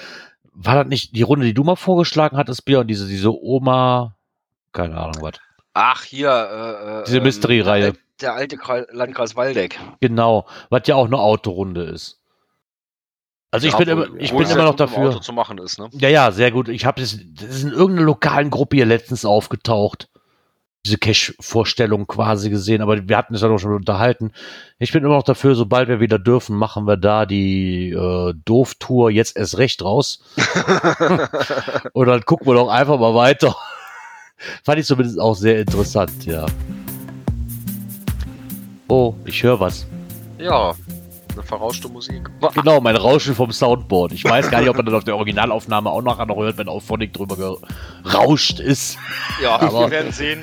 [0.52, 4.16] war das nicht die Runde, die du mal vorgeschlagen hattest, Björn, diese, diese Oma,
[4.74, 5.34] keine Ahnung was.
[5.74, 6.30] Ach, hier.
[6.30, 7.93] Äh, äh, Diese ähm, Mystery-Reihe.
[7.93, 9.80] Der, der alte Kre Landkreis Waldeck.
[10.01, 12.20] Genau, was ja auch eine Autorunde ist.
[13.51, 15.09] Also ich Ja, bin immer, ich bin immer noch dafür.
[15.09, 15.89] Auto zu machen ist, ne?
[15.93, 16.70] Ja, ja, sehr gut.
[16.70, 20.07] Ich habe das, das ist in irgendeiner lokalen Gruppe hier letztens aufgetaucht.
[20.86, 24.32] Diese Cash-Vorstellung quasi gesehen, aber wir hatten es ja doch schon unterhalten.
[24.78, 29.09] Ich bin immer noch dafür, sobald wir wieder dürfen, machen wir da die äh, Doof-Tour
[29.11, 30.24] jetzt erst recht raus.
[31.93, 33.55] Und dann gucken wir doch einfach mal weiter.
[34.64, 36.46] Fand ich zumindest auch sehr interessant, ja.
[38.88, 39.86] Oh, ich höre was.
[40.40, 40.74] Ja,
[41.34, 42.30] eine verrauschte Musik.
[42.56, 44.14] Genau, mein Rauschen vom Soundboard.
[44.14, 46.68] Ich weiß gar nicht, ob man das auf der Originalaufnahme auch nachher noch hört, wenn
[46.70, 47.60] Auphonic drüber
[48.04, 48.98] gerauscht ist.
[49.44, 50.40] Ja, Aber- wir werden sehen.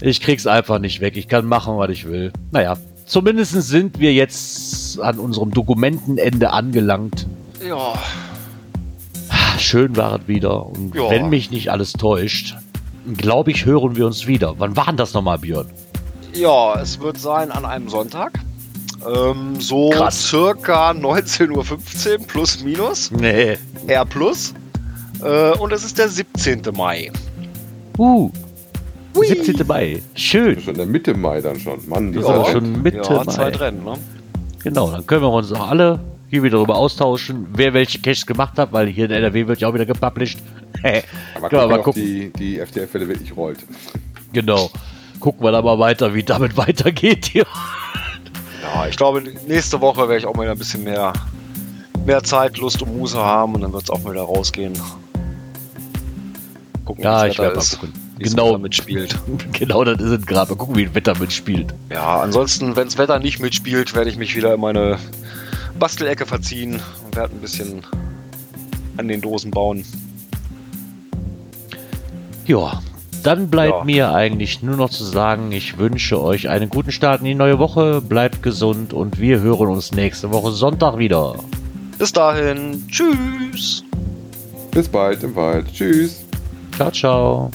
[0.00, 1.16] Ich krieg's einfach nicht weg.
[1.16, 2.32] Ich kann machen, was ich will.
[2.50, 2.76] Naja,
[3.06, 7.26] zumindest sind wir jetzt an unserem Dokumentenende angelangt.
[7.66, 7.94] Ja,
[9.58, 10.66] Schön war es wieder.
[10.66, 11.08] Und Ja.
[11.10, 12.56] wenn mich nicht alles täuscht,
[13.16, 14.54] glaube ich, hören wir uns wieder.
[14.58, 15.66] Wann war denn das nochmal, Björn?
[16.34, 18.32] ja, es wird sein an einem Sonntag.
[19.06, 20.28] Ähm, so Krass.
[20.28, 21.50] circa 19.15
[22.20, 23.10] Uhr plus minus.
[23.12, 23.56] Nee.
[23.86, 24.52] R plus.
[25.22, 26.62] Äh, und es ist der 17.
[26.74, 27.12] Mai.
[27.98, 28.30] Uh.
[29.14, 29.64] 17.
[29.66, 30.02] Mai.
[30.14, 30.60] Schön.
[30.60, 31.86] Schon in der Mitte Mai dann schon.
[31.88, 32.52] Mann, die Das ist Zeit.
[32.52, 33.24] schon Mitte ja, Mai.
[33.32, 33.94] zwei Rennen, ne?
[34.64, 36.00] Genau, dann können wir uns auch alle
[36.30, 39.68] hier wieder darüber austauschen, wer welche Caches gemacht hat, weil hier in NRW wird ja
[39.68, 40.40] auch wieder gepublished.
[40.82, 42.02] Aber gucken, mal ob gucken.
[42.02, 43.58] die, die FTF-Welle wirklich rollt.
[44.32, 44.70] Genau.
[45.20, 47.46] Gucken wir da mal weiter, wie damit weitergeht hier.
[48.62, 51.12] Ja, ich glaube, nächste Woche werde ich auch mal wieder ein bisschen mehr,
[52.04, 54.72] mehr Zeit, Lust und Muße haben und dann wird es auch mal wieder rausgehen.
[56.84, 57.92] Gucken, Ja, ich werde mal gucken.
[58.18, 59.18] wie es Genau, Wetter mitspielt.
[59.52, 60.50] genau das ist es gerade.
[60.52, 61.74] Mal gucken, wie das Wetter mitspielt.
[61.90, 64.98] Ja, ansonsten, wenn das Wetter nicht mitspielt, werde ich mich wieder in meine
[65.78, 67.82] Bastelecke verziehen und werde ein bisschen
[68.96, 69.84] an den Dosen bauen.
[72.46, 72.82] Ja,
[73.22, 73.84] dann bleibt Ja.
[73.84, 77.58] mir eigentlich nur noch zu sagen, ich wünsche euch einen guten Start in die neue
[77.58, 81.36] Woche, bleibt gesund und wir hören uns nächste Woche Sonntag wieder.
[81.98, 83.82] Bis dahin, tschüss!
[84.72, 85.66] Bis bald im Wald.
[85.72, 86.24] Tschüss.
[86.76, 87.50] Ciao, ciao.